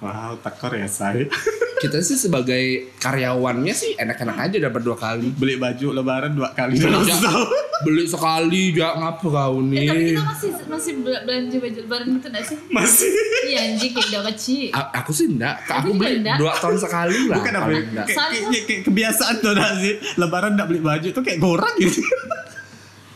Wow, 0.00 0.36
tekor 0.38 0.72
ya 0.74 0.84
saya. 0.86 1.24
Kita 1.74 2.00
sih 2.00 2.16
sebagai 2.16 2.64
karyawannya 2.96 3.72
sih 3.72 3.92
enak-enak 3.94 4.36
aja 4.38 4.56
dapat 4.62 4.80
dua 4.80 4.96
kali. 4.96 5.28
Beli 5.30 5.56
baju 5.56 5.92
lebaran 5.92 6.32
dua 6.32 6.48
kali 6.50 6.76
dalam 6.78 7.04
Ya, 7.04 7.12
setahun. 7.12 7.48
beli 7.82 8.04
sekali 8.06 8.72
ya 8.72 8.96
ngapa 8.96 9.20
kau 9.20 9.60
Eh, 9.60 9.84
tapi 9.84 9.92
nih? 9.92 10.08
kita 10.10 10.24
masih 10.24 10.50
masih 10.64 10.92
bel- 10.98 11.22
belanja 11.22 11.56
baju 11.58 11.78
lebaran 11.78 12.06
gitu 12.10 12.28
gak 12.30 12.44
sih? 12.46 12.56
Masih. 12.70 13.10
Iya 13.44 13.58
anjing 13.66 13.92
kayak 13.92 14.08
udah 14.08 14.22
kecil. 14.32 14.68
A- 14.72 14.92
aku 14.94 15.10
sih 15.12 15.26
enggak, 15.26 15.56
Aku 15.62 15.72
aku 15.74 15.88
beli 15.94 16.16
enggak. 16.16 16.36
dua 16.40 16.52
tahun 16.54 16.76
sekali 16.78 17.18
lah. 17.26 17.36
Bukan 17.36 17.52
apa 17.54 17.68
enggak. 17.68 18.06
Soalnya- 18.08 18.42
kayak- 18.46 18.64
kayak 18.64 18.82
kebiasaan 18.82 19.34
tuh 19.38 19.52
sih. 19.78 19.94
Lebaran 20.16 20.50
gak 20.54 20.66
beli 20.66 20.80
baju 20.80 21.08
tuh 21.10 21.22
kayak 21.22 21.38
gorang 21.38 21.74
gitu. 21.76 22.00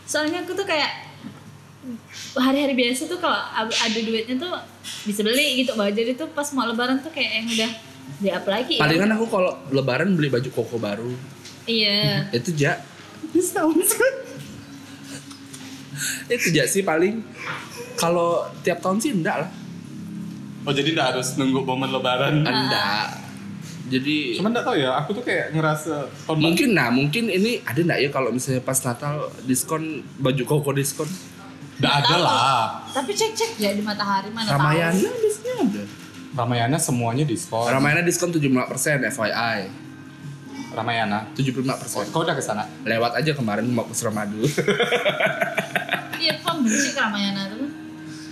Soalnya 0.05 0.41
aku 0.41 0.53
tuh 0.53 0.65
kayak 0.65 1.08
hari-hari 2.37 2.73
biasa 2.75 3.07
tuh 3.07 3.19
kalau 3.21 3.39
ada 3.67 3.99
duitnya 3.99 4.35
tuh 4.37 4.53
bisa 5.05 5.21
beli 5.21 5.63
gitu 5.63 5.73
baju 5.75 5.91
jadi 5.93 6.13
tuh 6.15 6.29
pas 6.31 6.47
mau 6.53 6.65
lebaran 6.67 7.01
tuh 7.01 7.11
kayak 7.13 7.31
yang 7.43 7.47
udah 7.49 7.71
beli 8.19 8.29
apa 8.33 8.49
lagi 8.49 8.73
ya? 8.77 8.81
Palingan 8.83 9.11
aku 9.15 9.25
kalau 9.29 9.51
lebaran 9.69 10.09
beli 10.17 10.29
baju 10.33 10.49
koko 10.51 10.77
baru. 10.81 11.11
Iya. 11.69 12.25
Itu 12.37 12.51
ja, 12.57 12.81
Setahun 13.29 13.85
itu 16.29 16.47
ja 16.53 16.63
sih 16.69 16.85
paling. 16.85 17.25
Kalau 17.99 18.47
tiap 18.63 18.79
tahun 18.79 18.97
sih 19.03 19.11
enggak 19.11 19.45
lah. 19.45 19.49
Oh 20.63 20.71
jadi 20.71 20.95
gak 20.95 21.17
harus 21.17 21.35
nunggu 21.35 21.65
momen 21.65 21.91
lebaran. 21.91 22.45
Enggak. 22.45 23.19
Jadi 23.89 24.37
Cuman 24.37 24.53
gak 24.53 24.65
tau 24.69 24.77
ya, 24.77 24.93
aku 25.01 25.17
tuh 25.17 25.23
kayak 25.25 25.51
ngerasa 25.57 26.05
mungkin 26.37 26.77
nah 26.77 26.93
mungkin 26.93 27.27
ini 27.27 27.65
ada 27.65 27.81
enggak 27.81 27.99
ya 27.99 28.09
kalau 28.13 28.29
misalnya 28.29 28.61
pas 28.61 28.77
Natal 28.85 29.33
diskon 29.43 30.05
baju 30.21 30.43
koko 30.45 30.71
diskon. 30.71 31.09
Gak 31.79 31.93
ada 32.03 32.15
lah. 32.19 32.59
Tapi 32.91 33.11
cek-cek 33.11 33.55
ya 33.55 33.71
di 33.71 33.79
matahari 33.79 34.27
mana 34.29 34.51
Ramayana 34.51 34.91
tahu. 34.91 35.15
biasanya 35.15 35.53
ada. 35.63 35.83
Ramayana 36.29 36.77
semuanya 36.77 37.23
diskon. 37.23 37.65
Ramayana 37.65 38.03
diskon 38.03 38.29
75% 38.29 38.59
FYI. 39.09 39.59
Ramayana. 40.69 41.25
75%. 41.33 42.11
Kau 42.11 42.21
udah 42.21 42.35
ke 42.35 42.43
sana? 42.43 42.67
Lewat 42.83 43.15
aja 43.15 43.31
kemarin 43.33 43.65
mau 43.65 43.83
ke 43.83 43.95
Suramadu. 43.95 44.43
Iya, 46.19 46.35
kok 46.43 46.51
benci 46.59 46.91
ke 46.91 46.99
Ramayana 46.99 47.47
tuh. 47.47 47.58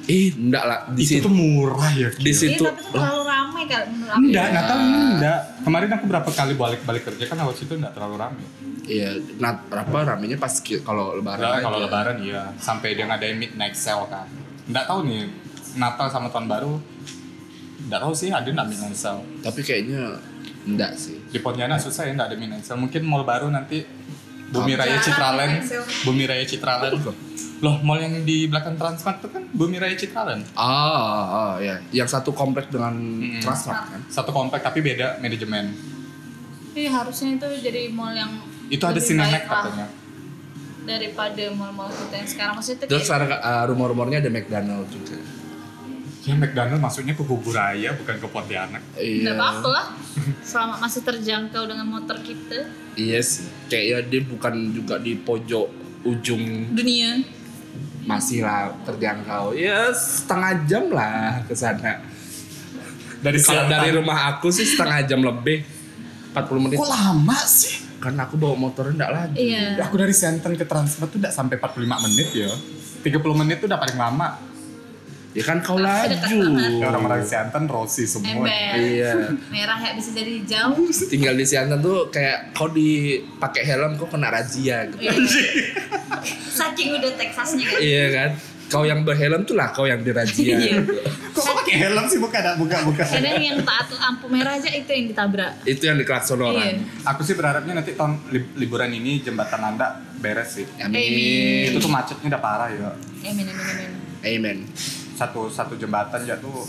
Ih, 0.08 0.32
enggak 0.40 0.64
lah 0.64 0.80
di 0.96 1.04
itu 1.04 1.20
situ. 1.20 1.28
tuh 1.28 1.34
murah 1.36 1.92
ya. 1.92 2.08
Di 2.16 2.32
situ. 2.32 2.64
Iya, 2.64 2.72
tapi 2.72 2.80
tuh 2.80 2.92
terlalu 2.96 3.24
ramai 3.28 3.64
kan. 3.68 3.86
Enggak, 4.16 4.46
nggak 4.56 4.66
tahu 4.72 4.80
ini 4.80 5.00
enggak. 5.20 5.40
Kemarin 5.68 5.90
aku 6.00 6.06
berapa 6.08 6.30
kali 6.32 6.54
balik-balik 6.56 7.04
kerja 7.12 7.24
kan 7.28 7.36
lewat 7.44 7.56
situ 7.60 7.74
enggak 7.76 7.92
terlalu 7.92 8.16
ramai. 8.16 8.46
Iya, 8.88 9.10
nah, 9.44 9.60
apa 9.68 9.98
ramenya 10.08 10.40
pas 10.40 10.56
kalau 10.64 11.20
lebaran. 11.20 11.44
Enggak, 11.44 11.60
aja. 11.60 11.66
kalau 11.68 11.78
lebaran 11.84 12.16
iya. 12.24 12.44
Sampai 12.56 12.96
dia 12.96 13.04
ngadain 13.04 13.36
midnight 13.36 13.76
sale 13.76 14.08
kan. 14.08 14.32
Enggak 14.64 14.88
tahu 14.88 15.00
nih 15.12 15.28
Natal 15.76 16.08
sama 16.08 16.32
tahun 16.32 16.48
baru. 16.48 16.74
Enggak 17.84 18.00
tahu 18.00 18.14
sih 18.16 18.32
ada 18.32 18.48
enggak 18.48 18.68
midnight 18.72 18.96
sale. 18.96 19.28
Tapi 19.44 19.60
kayaknya 19.60 20.24
enggak 20.64 20.96
sih. 20.96 21.20
Di 21.28 21.44
Pontianak 21.44 21.84
susah 21.84 22.08
ya 22.08 22.16
enggak 22.16 22.32
ada 22.32 22.38
midnight 22.40 22.64
sale. 22.64 22.80
Mungkin 22.80 23.04
mall 23.04 23.28
baru 23.28 23.52
nanti 23.52 23.84
Bumi 24.48 24.80
Raya 24.80 25.04
Citraland. 25.04 25.68
Bumi 26.08 26.24
Raya 26.24 26.48
Citraland. 26.48 27.27
Loh, 27.58 27.82
mall 27.82 27.98
yang 27.98 28.22
di 28.22 28.46
belakang 28.46 28.78
Transmart 28.78 29.18
itu 29.18 29.30
kan 29.34 29.44
Bumi 29.50 29.82
Raya 29.82 29.98
Citraland. 29.98 30.46
Ah, 30.54 30.70
ah, 31.26 31.54
ya. 31.58 31.82
Yang 31.90 32.14
satu 32.14 32.30
komplek 32.30 32.70
dengan 32.70 32.94
Hmm. 32.94 33.42
Transmart 33.42 33.84
kan. 33.90 34.02
Satu 34.08 34.30
komplek 34.30 34.62
tapi 34.62 34.80
beda 34.80 35.18
manajemen. 35.18 35.74
Iya, 36.78 36.94
harusnya 36.94 37.34
itu 37.34 37.48
jadi 37.66 37.90
mall 37.90 38.14
yang 38.14 38.38
Itu 38.70 38.86
ada 38.86 39.02
lah 39.02 39.42
katanya. 39.42 39.88
daripada 40.86 41.44
mall-mall 41.52 41.92
kita 41.92 42.16
yang 42.16 42.30
sekarang 42.30 42.54
maksudnya 42.56 42.78
itu 42.80 42.86
Terus 42.88 43.04
kayak 43.04 43.10
sekarang 43.10 43.30
uh, 43.34 43.64
rumor-rumornya 43.68 44.18
ada 44.22 44.30
McDonald 44.30 44.88
juga. 44.88 45.18
Ya 46.24 46.36
McDonald 46.36 46.80
maksudnya 46.80 47.12
ke 47.12 47.24
Raya 47.26 47.92
bukan 47.96 48.16
ke 48.20 48.28
Pontianak. 48.28 48.84
Iya. 48.96 49.36
apa-apa 49.36 49.68
lah 49.68 49.86
selama 50.44 50.76
masih 50.80 51.02
terjangkau 51.04 51.64
dengan 51.66 51.88
motor 51.88 52.20
kita 52.20 52.68
Iya 52.96 53.20
sih. 53.20 53.48
Kayaknya 53.68 53.98
dia 54.08 54.22
bukan 54.28 54.54
juga 54.72 54.96
di 55.00 55.16
pojok 55.16 55.68
ujung 56.04 56.72
dunia 56.72 57.20
masih 58.08 58.48
lah 58.48 58.72
terjangkau. 58.88 59.52
Ya 59.52 59.92
setengah 59.92 60.64
jam 60.64 60.88
lah 60.88 61.44
ke 61.44 61.52
sana. 61.52 62.00
Dari 63.20 63.44
Kalau 63.44 63.68
dari 63.68 63.92
rumah 63.92 64.32
aku 64.32 64.48
sih 64.48 64.64
setengah 64.64 65.04
jam 65.04 65.20
lebih. 65.20 65.68
40 66.32 66.64
menit. 66.64 66.78
Kok 66.80 66.88
lama 66.88 67.40
sih? 67.44 67.84
Karena 67.98 68.30
aku 68.30 68.38
bawa 68.38 68.56
motornya 68.56 68.94
enggak 68.94 69.12
lagi. 69.12 69.36
iya 69.42 69.82
Aku 69.82 69.98
dari 69.98 70.14
Siantan 70.14 70.54
ke 70.54 70.64
Transmart 70.64 71.10
tuh 71.10 71.20
udah 71.20 71.34
sampai 71.34 71.58
45 71.60 72.06
menit 72.08 72.30
ya. 72.32 72.52
30 73.04 73.40
menit 73.42 73.58
tuh 73.60 73.68
udah 73.68 73.80
paling 73.82 73.98
lama. 73.98 74.38
Ya 75.38 75.44
kan 75.44 75.62
kau 75.62 75.78
laju. 75.78 76.38
Ya 76.82 76.86
orang-orang 76.88 77.22
Siantan 77.22 77.66
Rossi 77.66 78.04
semua. 78.04 78.42
ember 78.42 78.74
Iya. 78.76 79.38
merah 79.48 79.78
ya 79.78 79.94
bisa 79.94 80.10
jadi 80.10 80.32
hijau 80.36 80.74
Tinggal 81.06 81.34
di 81.34 81.46
Siantan 81.46 81.78
tuh 81.80 82.10
kayak 82.10 82.52
kau 82.52 82.66
dipakai 82.68 83.62
helm 83.64 83.94
kau 83.96 84.08
kena 84.08 84.28
razia 84.28 84.86
gitu. 84.88 84.98
Iya. 85.00 85.14
saking 86.50 86.98
udah 86.98 87.12
Texasnya 87.14 87.66
kan 87.68 87.80
Iya 87.80 88.06
kan? 88.12 88.32
Kau 88.68 88.84
yang 88.84 89.02
berhelm 89.02 89.46
tuh 89.46 89.56
lah 89.56 89.70
kau 89.70 89.86
yang 89.86 90.02
dirazia. 90.02 90.58
Iya. 90.58 90.82
gitu. 90.82 90.98
Kok 91.32 91.40
kau 91.40 91.54
pakai 91.56 91.76
helm 91.80 92.04
sih 92.04 92.18
bukan 92.18 92.42
buka 92.58 92.78
buka. 92.84 93.04
kadang 93.06 93.38
yang 93.40 93.62
taat 93.62 93.88
lampu 93.94 94.26
merah 94.28 94.54
aja 94.54 94.68
itu 94.68 94.90
yang 94.90 95.06
ditabrak 95.08 95.52
Itu 95.64 95.84
yang 95.84 95.96
diklakson 95.96 96.42
orang. 96.42 96.66
Iya. 96.76 96.82
Aku 97.06 97.22
sih 97.22 97.34
berharapnya 97.34 97.74
nanti 97.74 97.94
tahun 97.94 98.20
li- 98.28 98.58
liburan 98.58 98.90
ini 98.90 99.22
jembatan 99.22 99.62
Anda 99.64 99.88
beres 100.18 100.50
sih. 100.52 100.66
Amin. 100.78 101.70
Itu 101.70 101.80
tuh 101.80 101.88
macetnya 101.88 102.28
udah 102.28 102.42
parah 102.42 102.68
ya. 102.68 102.90
Amin 103.24 103.46
amin 103.46 103.56
amin 103.56 103.92
Amen. 104.20 104.58
Satu 105.18 105.50
satu 105.50 105.74
jembatan 105.74 106.22
ya 106.24 106.38
tuh 106.38 106.62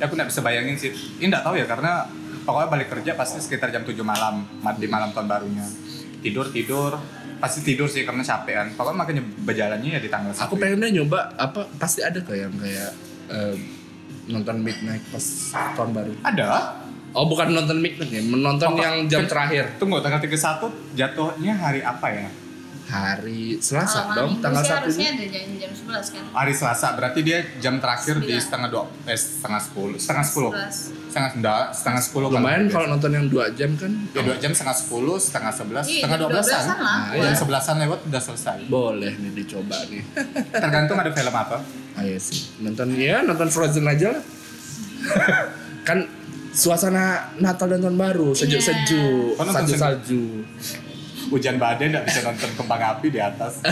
ya 0.00 0.08
aku 0.08 0.16
nggak 0.16 0.32
bisa 0.32 0.40
bayangin 0.40 0.74
sih. 0.74 0.90
Ini 1.20 1.28
nggak 1.28 1.44
tahu 1.44 1.54
ya 1.54 1.68
karena 1.68 2.08
pokoknya 2.42 2.68
balik 2.68 2.88
kerja 2.90 3.12
pasti 3.14 3.38
sekitar 3.38 3.68
jam 3.68 3.84
7 3.84 3.94
malam 4.00 4.42
ma- 4.58 4.74
di 4.74 4.88
malam 4.88 5.12
tahun 5.12 5.28
barunya. 5.28 5.66
Tidur 6.18 6.48
tidur 6.48 6.96
pasti 7.36 7.60
tidur 7.60 7.86
sih 7.86 8.02
karena 8.02 8.24
capek 8.24 8.54
kan. 8.56 8.68
Pokoknya 8.74 8.96
makanya 8.96 9.22
berjalannya 9.44 9.90
ya 9.92 10.00
di 10.00 10.08
tanggal 10.08 10.32
Aku 10.32 10.56
pengennya 10.56 10.88
nyoba 10.90 11.36
apa 11.36 11.68
pasti 11.76 12.00
ada 12.00 12.18
kayak 12.18 12.48
yang 12.48 12.54
kayak 12.56 12.90
eh, 13.28 13.54
nonton 14.26 14.56
midnight 14.58 15.02
pas 15.12 15.24
tahun 15.76 15.90
baru. 15.92 16.12
Ada. 16.24 16.48
Oh 17.12 17.28
bukan 17.28 17.52
nonton 17.52 17.76
midnight 17.76 18.08
ya, 18.08 18.24
menonton 18.24 18.72
Apa? 18.72 18.80
yang 18.80 18.96
jam 19.04 19.28
terakhir 19.28 19.76
Tunggu 19.76 20.00
tanggal 20.00 20.16
31 20.16 20.96
jatuhnya 20.96 21.52
hari 21.52 21.84
apa 21.84 22.08
ya? 22.08 22.28
Hari 22.92 23.56
Selasa 23.56 24.04
Kalau 24.04 24.12
dong 24.12 24.30
minggu 24.36 24.44
tanggal 24.44 24.62
satu 24.62 24.76
harusnya 24.84 25.08
ada 25.16 25.24
jam 25.24 25.48
jam 25.56 25.72
11 25.72 26.12
kan? 26.12 26.22
Hari 26.36 26.52
Selasa 26.52 26.88
berarti 26.92 27.20
dia 27.24 27.38
jam 27.56 27.74
terakhir 27.80 28.14
di 28.20 28.36
Sembilan. 28.36 28.44
setengah 28.44 28.68
dua 28.68 28.84
eh 29.08 29.16
setengah 29.16 29.60
sepuluh 29.64 29.96
setengah 29.96 30.24
sepuluh. 30.28 30.50
11. 30.52 31.08
setengah 31.08 31.30
enggak 31.32 31.64
setengah 31.72 32.02
sepuluh 32.04 32.28
lumayan 32.28 32.62
kalau 32.68 32.86
nonton 32.86 33.10
yang 33.10 33.26
dua 33.32 33.44
jam 33.52 33.70
kan? 33.74 33.92
Ya 34.12 34.20
dua 34.20 34.36
jam 34.36 34.52
setengah 34.52 34.76
sepuluh 34.76 35.16
setengah 35.16 35.52
sebelas 35.52 35.84
Iya, 35.88 36.04
setengah 36.04 36.18
dua 36.20 36.28
belasan. 36.28 36.52
12-an 36.52 36.78
lah. 36.78 36.98
Nah, 37.08 37.22
jam 37.24 37.34
sebelasan 37.34 37.74
lewat 37.80 37.98
udah 38.04 38.22
selesai. 38.22 38.58
Boleh 38.68 39.12
nih 39.16 39.30
dicoba 39.32 39.76
nih. 39.88 40.02
Tergantung 40.62 40.96
ada 41.00 41.10
film 41.10 41.32
apa. 41.32 41.58
Ayo 41.96 42.16
sih. 42.20 42.60
Nonton 42.60 42.92
ya 42.94 43.24
nonton 43.24 43.48
Frozen 43.48 43.88
aja 43.88 44.12
lah. 44.12 44.22
Kan 45.88 46.04
suasana 46.52 47.32
Natal 47.40 47.64
dan 47.66 47.80
tahun 47.80 47.96
baru 47.96 48.36
sejuk-sejuk 48.36 49.34
Oh, 49.34 49.42
nonton 49.42 49.64
salju-salju 49.64 50.22
hujan 51.30 51.60
badai 51.60 51.92
nggak 51.92 52.06
bisa 52.08 52.24
nonton 52.26 52.50
kembang 52.58 52.82
api 52.82 53.06
di 53.12 53.20
atas. 53.22 53.62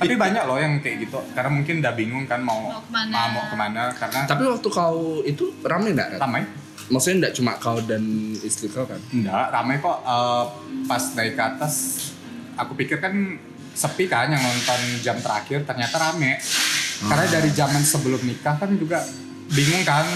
Tapi 0.00 0.14
banyak 0.14 0.42
loh 0.46 0.58
yang 0.60 0.78
kayak 0.78 1.08
gitu. 1.08 1.18
Karena 1.32 1.50
mungkin 1.50 1.80
udah 1.82 1.94
bingung 1.96 2.24
kan 2.28 2.44
mau 2.44 2.68
Mau 2.68 2.82
ke 2.84 2.90
mana. 2.92 3.10
mau, 3.10 3.26
mau 3.40 3.44
ke 3.48 3.56
mana 3.56 3.82
karena 3.96 4.20
tapi 4.28 4.42
waktu 4.46 4.68
kau 4.68 5.24
itu 5.24 5.44
rame 5.64 5.96
nggak 5.96 6.20
ramai. 6.22 6.44
Maksudnya 6.92 7.16
nggak 7.26 7.34
cuma 7.40 7.52
kau 7.56 7.78
dan 7.82 8.02
istri 8.44 8.68
kau 8.68 8.84
kan? 8.84 9.00
Enggak, 9.14 9.48
ramai 9.48 9.80
kok. 9.80 9.98
Eh, 10.04 10.44
pas 10.84 11.02
naik 11.16 11.34
ke 11.38 11.42
atas 11.42 11.74
aku 12.58 12.76
pikir 12.76 13.00
kan 13.00 13.14
sepi 13.72 14.04
kan 14.04 14.28
yang 14.28 14.42
nonton 14.42 14.80
jam 15.00 15.16
terakhir 15.18 15.64
ternyata 15.64 15.96
rame. 15.96 16.36
Karena 17.02 17.26
dari 17.26 17.50
zaman 17.50 17.82
sebelum 17.82 18.22
nikah 18.22 18.60
kan 18.60 18.70
juga 18.78 19.02
bingung 19.50 19.82
kan 19.82 20.06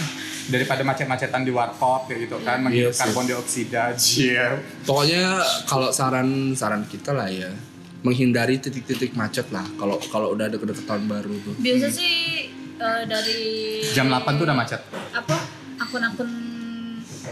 daripada 0.47 0.81
macet-macetan 0.81 1.43
di 1.43 1.51
warkop 1.51 2.07
kayak 2.07 2.21
gitu 2.25 2.37
kan 2.41 2.59
Iya 2.59 2.65
menghirup 2.65 2.93
sih. 2.93 3.01
karbon 3.03 3.25
dioksida 3.25 3.85
jir. 3.95 4.51
Pokoknya 4.83 5.23
kalau 5.65 5.91
saran 5.91 6.29
saran 6.53 6.83
kita 6.85 7.11
lah 7.11 7.27
ya 7.27 7.51
menghindari 7.99 8.57
titik-titik 8.57 9.13
macet 9.13 9.51
lah 9.51 9.67
kalau 9.75 9.99
kalau 10.07 10.31
udah 10.31 10.47
deket-deket 10.47 10.85
tahun 10.85 11.05
baru 11.07 11.35
tuh. 11.43 11.55
biasa 11.59 11.87
sih 11.91 12.15
eh, 12.77 13.03
dari 13.05 13.43
Jam 13.91 14.07
8 14.07 14.23
tuh 14.33 14.45
udah 14.45 14.55
macet. 14.55 14.79
apa 15.11 15.37
akun-akun 15.77 16.31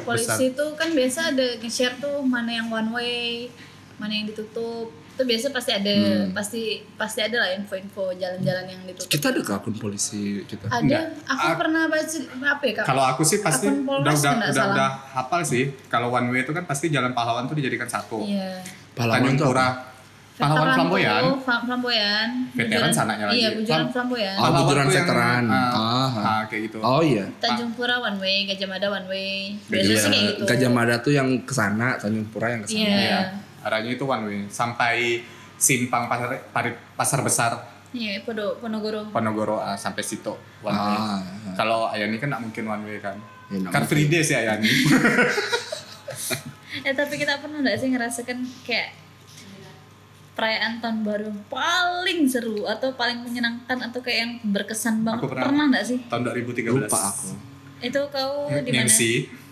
polisi 0.02 0.50
tuh 0.52 0.74
kan 0.74 0.90
biasa 0.90 1.30
ada 1.30 1.46
nge-share 1.56 1.96
tuh 1.96 2.20
mana 2.20 2.50
yang 2.52 2.66
one 2.68 2.90
way 2.90 3.46
mana 3.94 4.10
yang 4.12 4.26
ditutup 4.26 4.90
itu 5.14 5.22
biasa 5.24 5.46
pasti 5.48 5.70
ada 5.72 5.94
Hmm. 5.94 6.34
pasti 6.34 6.62
pasti 6.92 7.20
ada 7.20 7.36
lah 7.38 7.54
info-info 7.54 8.10
jalan-jalan 8.12 8.66
yang 8.66 8.82
ditutup 8.82 9.06
Kita 9.06 9.30
ada 9.30 9.40
ke 9.40 9.52
akun 9.52 9.74
polisi 9.74 10.42
kita. 10.42 10.66
ada 10.66 10.76
Enggak. 10.76 11.04
aku 11.24 11.46
Ak- 11.46 11.56
pernah 11.56 11.82
baca 11.86 12.18
apa 12.44 12.62
ya 12.64 12.72
kak 12.74 12.84
Kalau 12.84 13.04
aku 13.04 13.22
sih 13.22 13.38
pasti 13.38 13.66
Akun 13.68 13.86
udah 13.86 14.10
udah 14.10 14.32
udah, 14.44 14.64
udah 14.68 14.90
hafal 15.12 15.40
sih. 15.40 15.70
Kalau 15.86 16.10
one 16.10 16.28
way 16.28 16.42
itu 16.42 16.50
kan 16.50 16.64
pasti 16.64 16.88
jalan 16.88 17.10
pahlawan 17.10 17.46
tuh 17.46 17.54
dijadikan 17.54 17.86
satu. 17.86 18.20
iya 18.20 18.58
Pahlawan 18.92 19.32
tuh 19.32 19.46
Pura. 19.48 19.62
apa? 19.64 19.72
Pahlawan 20.34 20.74
flamboyan. 20.74 21.22
flamboyan 21.46 22.28
Veteran 22.50 22.90
sananya 22.90 23.30
lagi. 23.30 23.38
iya 23.38 23.48
bujuran 23.54 23.70
Flam- 23.80 23.90
flamboyan 23.94 24.34
Oh, 24.36 24.50
bujuran 24.56 24.86
veteran. 24.88 25.42
ah, 25.46 25.70
Ah, 25.70 26.10
ah, 26.10 26.42
kayak 26.44 26.62
gitu. 26.66 26.78
Oh 26.80 26.98
iya. 26.98 27.22
Tanjung 27.38 27.70
Pura 27.70 28.02
one 28.02 28.18
way 28.18 28.42
Gajah 28.44 28.66
Mada 28.66 28.90
one 28.90 29.06
way 29.06 29.54
biasanya 29.64 29.94
sih 29.96 30.10
kayak 30.10 30.26
gitu 30.34 30.42
Gajah 30.44 30.70
Mada 30.72 30.94
tuh 30.98 31.12
yang 31.12 31.28
ke 31.40 31.54
sana, 31.54 31.94
Tanjung 31.94 32.26
Pura 32.26 32.50
yang 32.50 32.60
ke 32.60 32.68
sana. 32.68 32.82
Iya. 32.82 32.98
Iya. 32.98 33.20
Arahnya 33.64 33.90
itu 33.90 34.04
one 34.04 34.24
way 34.24 34.40
sampai 34.46 35.24
simpang 35.54 36.04
pasar 36.04 36.28
Pari- 36.50 36.76
pasar 36.92 37.20
besar 37.20 37.52
iya 37.90 38.20
Podo 38.20 38.58
Ponorogo 38.58 39.08
Ponorogo 39.08 39.56
ah, 39.56 39.74
sampai 39.74 40.02
situ 40.02 40.34
one 40.60 40.72
way. 40.72 40.98
Ah, 40.98 41.18
Kalau 41.54 41.86
Ayani 41.86 42.16
kan 42.16 42.28
nggak 42.28 42.42
mungkin 42.42 42.64
one 42.66 42.84
way 42.84 42.98
kan. 42.98 43.16
Ya, 43.46 43.60
Car 43.66 43.84
free 43.84 44.06
day 44.06 44.20
sih 44.20 44.34
Ayani. 44.34 44.66
Eh 46.76 46.92
tapi 46.92 47.14
kita 47.14 47.38
pernah 47.38 47.62
nggak 47.62 47.76
sih 47.76 47.88
ngerasakan 47.88 48.38
kayak 48.62 48.98
perayaan 50.34 50.82
tahun 50.82 50.98
baru 51.00 51.30
yang 51.30 51.40
paling 51.46 52.26
seru 52.26 52.66
atau 52.66 52.90
paling 52.92 53.22
menyenangkan 53.22 53.78
atau 53.80 54.02
kayak 54.02 54.18
yang 54.18 54.32
berkesan 54.44 55.06
banget 55.06 55.22
Aku 55.22 55.30
pernah. 55.30 55.44
pernah 55.46 55.64
nggak 55.70 55.84
sih? 55.86 55.98
Tahun 56.04 56.22
2013. 56.26 56.74
lupa 56.74 56.98
aku. 57.06 57.30
Itu 57.78 58.00
kau 58.10 58.50
di 58.50 58.70
mana? 58.74 58.84
MC 58.84 58.98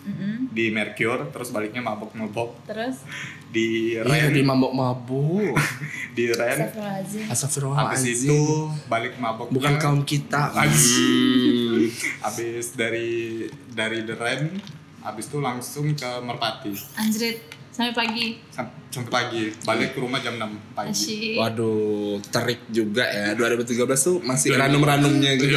Mm-mm. 0.03 0.51
di 0.51 0.67
Mercure 0.69 1.31
terus 1.31 1.55
baliknya 1.55 1.79
mabok-mabok 1.81 2.67
Terus 2.67 3.07
di 3.53 3.95
Iya, 3.95 4.03
Ren 4.03 4.33
di 4.33 4.43
mabuk-mabuk. 4.43 5.53
di 6.17 6.25
Ren 6.29 6.59
Astagfirullahaladzim. 6.67 7.21
habis 7.23 7.31
Astagfirullahaladzim. 7.31 8.27
itu 8.27 8.41
balik 8.87 9.15
mabok 9.17 9.49
Bukan 9.49 9.75
kaum 9.77 10.01
kita. 10.03 10.51
Anjing. 10.51 11.93
habis 12.25 12.73
dari 12.73 13.45
dari 13.69 14.03
The 14.03 14.17
Ren 14.17 14.43
habis 15.01 15.27
itu 15.27 15.39
langsung 15.39 15.93
ke 15.93 16.11
Merpati 16.21 16.73
Anjrit 16.95 17.43
sampai 17.73 17.97
pagi. 17.97 18.27
Sam- 18.49 18.69
sampai 18.87 19.09
pagi 19.11 19.43
balik 19.63 19.97
ke 19.97 19.99
rumah 19.99 20.21
jam 20.21 20.37
6 20.37 20.77
pagi 20.77 20.93
Asyik. 20.93 21.35
Waduh, 21.35 22.21
terik 22.23 22.61
juga 22.69 23.01
ya. 23.03 23.33
2013 23.33 23.73
tuh 23.97 24.21
masih 24.21 24.53
ranum-ranumnya 24.53 25.33
gitu. 25.35 25.57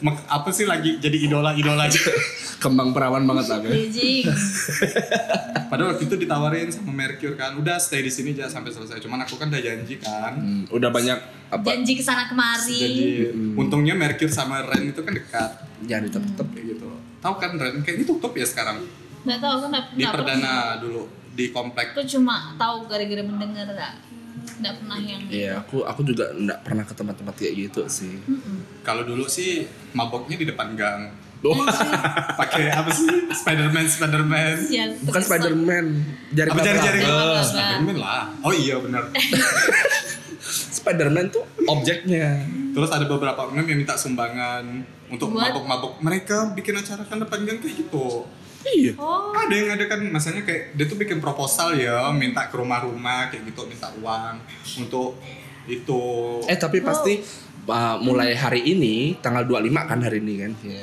Mak- 0.00 0.24
apa 0.26 0.48
sih 0.48 0.64
lagi 0.64 0.96
jadi 0.96 1.16
idola-idola 1.22 1.84
aja 1.84 2.00
Kembang 2.58 2.90
perawan 2.90 3.22
banget 3.22 3.46
ya. 3.46 3.58
Beijing. 3.62 4.24
padahal 5.70 5.92
waktu 5.92 6.08
itu 6.08 6.16
ditawarin 6.16 6.68
sama 6.68 6.90
Mercure 6.90 7.36
kan 7.36 7.52
udah 7.54 7.76
stay 7.76 8.00
di 8.00 8.08
sini 8.08 8.32
aja 8.32 8.48
sampai 8.48 8.72
selesai 8.72 8.98
cuman 8.98 9.20
aku 9.20 9.36
kan 9.36 9.46
udah 9.46 9.60
janji 9.60 10.00
kan 10.00 10.32
Hmm, 10.34 10.64
udah 10.66 10.88
banyak 10.88 11.18
apa? 11.46 11.60
Janji 11.62 11.92
ke 11.92 12.02
sana 12.02 12.24
kemari. 12.24 12.80
jadi 12.80 13.04
untungnya 13.54 13.92
Mercure 13.92 14.32
sama 14.32 14.64
Ren 14.64 14.88
itu 14.88 14.98
kan 14.98 15.12
dekat 15.12 15.50
Jadi 15.80 16.08
tetep 16.08 16.46
kayak 16.48 16.64
gitu 16.72 16.88
tahu 17.18 17.34
kan 17.36 17.50
Ren 17.54 17.78
kayaknya 17.78 18.06
tutup 18.06 18.32
ya 18.32 18.42
sekarang 18.42 18.80
Nggak 19.20 19.38
tahu 19.38 19.54
kan 19.60 19.68
nggak 19.68 19.84
di 19.86 19.96
nggak 19.98 20.08
pernah. 20.10 20.24
perdana 20.24 20.54
dulu 20.80 21.02
di 21.38 21.54
komplek. 21.54 21.94
Aku 21.94 22.02
cuma 22.02 22.58
tahu 22.58 22.90
gara-gara 22.90 23.22
mendengar 23.22 23.70
nggak 23.70 23.92
nggak 24.58 24.74
pernah 24.82 24.98
yang. 24.98 25.22
Iya, 25.30 25.62
aku 25.62 25.86
aku 25.86 26.02
juga 26.02 26.34
nggak 26.34 26.58
pernah 26.66 26.82
ke 26.82 26.94
tempat-tempat 26.98 27.34
kayak 27.38 27.54
gitu 27.54 27.86
sih. 27.86 28.18
kalau 28.82 29.06
dulu 29.06 29.30
sih 29.30 29.70
maboknya 29.94 30.34
di 30.34 30.46
depan 30.50 30.74
gang. 30.74 31.14
Oh, 31.38 31.54
pakai 32.42 32.74
apa 32.74 32.90
sih? 32.90 33.06
Spiderman 33.30 33.86
Spiderman. 33.86 34.58
Sial, 34.58 34.90
bukan 35.06 35.22
Spider-Man, 35.22 35.86
jari 36.34 36.50
apa 36.50 36.60
jari-jari? 36.66 36.98
laba-laba. 37.06 37.42
Spiderman 37.46 37.96
lah. 38.02 38.26
Oh 38.42 38.50
iya 38.50 38.74
benar. 38.82 39.06
Spider-Man 40.82 41.30
tuh 41.30 41.46
objeknya. 41.70 42.42
terus 42.68 42.94
ada 42.94 43.10
beberapa 43.10 43.42
orang 43.42 43.66
yang 43.66 43.82
minta 43.82 43.98
sumbangan 43.98 44.86
untuk 45.08 45.32
Buat? 45.32 45.50
mabok-mabok 45.50 45.92
mereka 46.00 46.52
bikin 46.52 46.76
acara 46.76 47.02
kan 47.02 47.18
depan 47.18 47.42
gang 47.42 47.58
kayak 47.58 47.76
gitu 47.76 48.24
Iya. 48.58 48.98
Oh, 48.98 49.30
ada 49.30 49.54
yang 49.54 49.70
ada 49.70 49.86
kan 49.86 50.02
masanya 50.10 50.42
kayak 50.42 50.74
dia 50.74 50.84
tuh 50.84 50.98
bikin 50.98 51.22
proposal 51.22 51.78
ya 51.78 52.10
minta 52.10 52.50
ke 52.50 52.58
rumah-rumah 52.58 53.30
kayak 53.30 53.46
gitu 53.46 53.64
minta 53.64 53.86
uang 54.02 54.34
untuk 54.76 55.14
itu 55.64 56.02
Eh 56.42 56.58
tapi 56.58 56.82
pasti 56.82 57.22
uh, 57.64 57.96
mulai 58.02 58.34
hari 58.34 58.66
ini 58.66 59.14
tanggal 59.22 59.46
25 59.46 59.62
kan 59.78 59.98
hari 60.02 60.18
ini 60.18 60.34
kan. 60.42 60.52
Iya. 60.66 60.82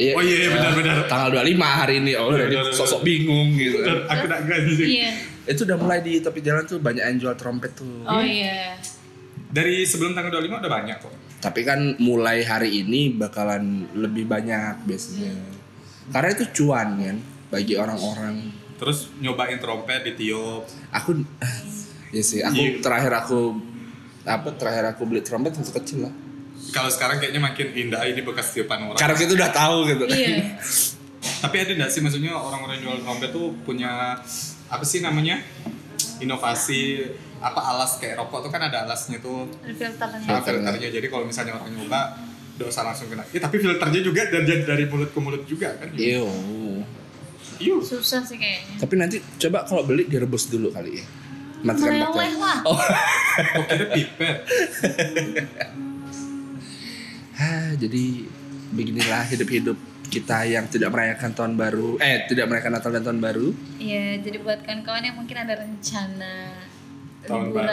Iya. 0.00 0.12
Oh 0.16 0.22
iya, 0.24 0.32
iya, 0.32 0.48
eh, 0.48 0.50
benar-benar. 0.50 0.96
Tanggal 1.04 1.28
25 1.44 1.60
hari 1.60 1.94
ini. 2.00 2.12
Oh, 2.16 2.32
udah 2.32 2.46
Benar-benar. 2.48 2.72
sosok 2.72 3.04
bingung 3.04 3.52
gitu. 3.52 3.84
Dan 3.84 4.08
aku 4.08 4.24
tak 4.24 4.40
ganti 4.48 4.72
iya. 4.80 5.12
Itu 5.44 5.68
udah 5.68 5.76
mulai 5.76 6.00
di 6.00 6.24
tepi 6.24 6.40
jalan 6.40 6.64
tuh 6.64 6.80
banyak 6.80 7.04
yang 7.04 7.18
jual 7.20 7.36
trompet 7.36 7.76
tuh. 7.76 8.08
Oh 8.08 8.24
iya. 8.24 8.80
dari 9.50 9.82
sebelum 9.82 10.14
tanggal 10.14 10.40
25 10.40 10.62
udah 10.62 10.72
banyak 10.72 10.96
kok 11.02 11.10
Tapi 11.40 11.60
kan 11.64 11.96
mulai 11.96 12.44
hari 12.44 12.84
ini 12.84 13.10
bakalan 13.10 13.88
lebih 13.96 14.24
banyak 14.24 14.84
biasanya. 14.84 15.32
Karena 16.10 16.28
itu 16.30 16.44
cuan 16.54 16.88
kan 16.96 17.16
bagi 17.48 17.74
orang-orang. 17.74 18.60
terus 18.76 19.12
nyobain 19.20 19.60
trompet 19.60 20.00
ditiup 20.02 20.64
Aku 20.90 21.12
ya 22.16 22.22
sih, 22.22 22.40
aku 22.40 22.56
Iya. 22.56 22.80
terakhir 22.80 23.12
aku 23.12 23.60
apa 24.22 24.56
terakhir 24.56 24.84
aku 24.88 25.04
beli 25.04 25.20
trompet 25.20 25.52
waktu 25.52 25.72
kecil 25.76 26.08
lah. 26.08 26.14
kalau 26.72 26.88
sekarang 26.88 27.20
kayaknya 27.20 27.40
makin 27.40 27.76
indah 27.76 28.00
ini 28.04 28.20
bekas 28.20 28.56
tiupan 28.56 28.88
orang 28.88 28.96
Karena 28.96 29.12
kita 29.14 29.36
udah 29.36 29.50
tahu 29.52 29.76
gitu. 29.84 30.04
Iya. 30.08 30.56
tapi 31.44 31.56
ada 31.56 31.72
nggak 31.76 31.90
sih 31.90 32.00
maksudnya 32.00 32.32
orang-orang 32.32 32.80
jual 32.80 32.96
trompet 33.00 33.28
tuh 33.28 33.52
punya 33.60 34.16
apa 34.66 34.84
sih 34.84 35.00
namanya 35.00 35.44
inovasi 36.18 37.04
apa 37.40 37.60
alas 37.72 37.96
kayak 37.96 38.20
rokok 38.20 38.48
tuh 38.48 38.50
kan 38.52 38.60
ada 38.68 38.84
alasnya 38.84 39.16
tuh 39.24 39.48
filternya. 39.64 40.28
nah, 40.28 40.44
filternya 40.44 40.90
jadi 40.92 41.06
kalau 41.08 41.24
misalnya 41.24 41.56
orang 41.56 41.72
nyoba 41.72 42.20
usah 42.60 42.84
langsung 42.84 43.08
kena 43.08 43.24
ya, 43.32 43.40
tapi 43.40 43.56
filternya 43.56 44.00
juga 44.04 44.28
dari 44.28 44.44
dari 44.68 44.84
mulut 44.84 45.08
ke 45.16 45.20
mulut 45.20 45.48
juga 45.48 45.72
kan 45.80 45.88
Iyo. 45.96 46.28
Iya. 47.60 47.76
Susah 47.84 48.24
sih 48.24 48.40
kayaknya. 48.40 48.80
Tapi 48.80 48.94
nanti 48.96 49.16
coba 49.20 49.68
kalau 49.68 49.84
beli 49.84 50.08
direbus 50.08 50.48
dulu 50.48 50.72
kali 50.72 50.96
ya. 50.96 51.04
Matikan 51.60 51.92
Meleleh 51.92 52.32
lah. 52.40 52.58
Oh. 52.64 52.80
kok 53.52 53.64
kira 53.68 53.86
pipet 53.92 54.36
Hah, 57.36 57.68
jadi 57.82 58.04
beginilah 58.72 59.28
hidup-hidup 59.28 59.76
kita 60.08 60.48
yang 60.48 60.72
tidak 60.72 60.88
merayakan 60.88 61.36
tahun 61.36 61.54
baru. 61.60 62.00
Eh, 62.00 62.24
tidak 62.32 62.48
merayakan 62.48 62.80
Natal 62.80 62.90
dan 62.96 63.04
tahun 63.04 63.20
baru. 63.20 63.48
Iya, 63.76 64.24
jadi 64.24 64.40
buat 64.40 64.64
kawan-kawan 64.64 65.04
yang 65.04 65.16
mungkin 65.20 65.36
ada 65.36 65.54
rencana 65.60 66.34
Tahun 67.20 67.46
liburan 67.46 67.68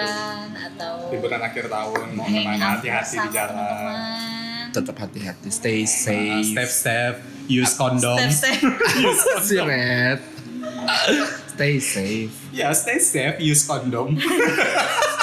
atau 0.53 0.93
liburan 1.09 1.41
akhir 1.41 1.65
tahun 1.67 2.05
mau 2.13 2.25
ke 2.25 2.39
mana 2.39 2.65
hati-hati 2.75 3.15
di 3.17 3.29
jalan. 3.31 4.65
Tetap 4.69 4.95
hati-hati, 4.97 5.47
stay 5.49 5.79
Nah, 5.81 5.89
safe. 5.89 6.45
step 6.45 6.69
step 6.69 7.13
use 7.47 7.73
kondom 7.73 8.19
Step-step. 8.19 9.39
Si 9.41 9.55
Red. 9.57 10.19
Stay 11.57 11.81
safe. 11.81 12.29
ya 12.53 12.69
stay 12.69 12.95
safe 12.97 13.41
use 13.41 13.65
kondom 13.65 14.13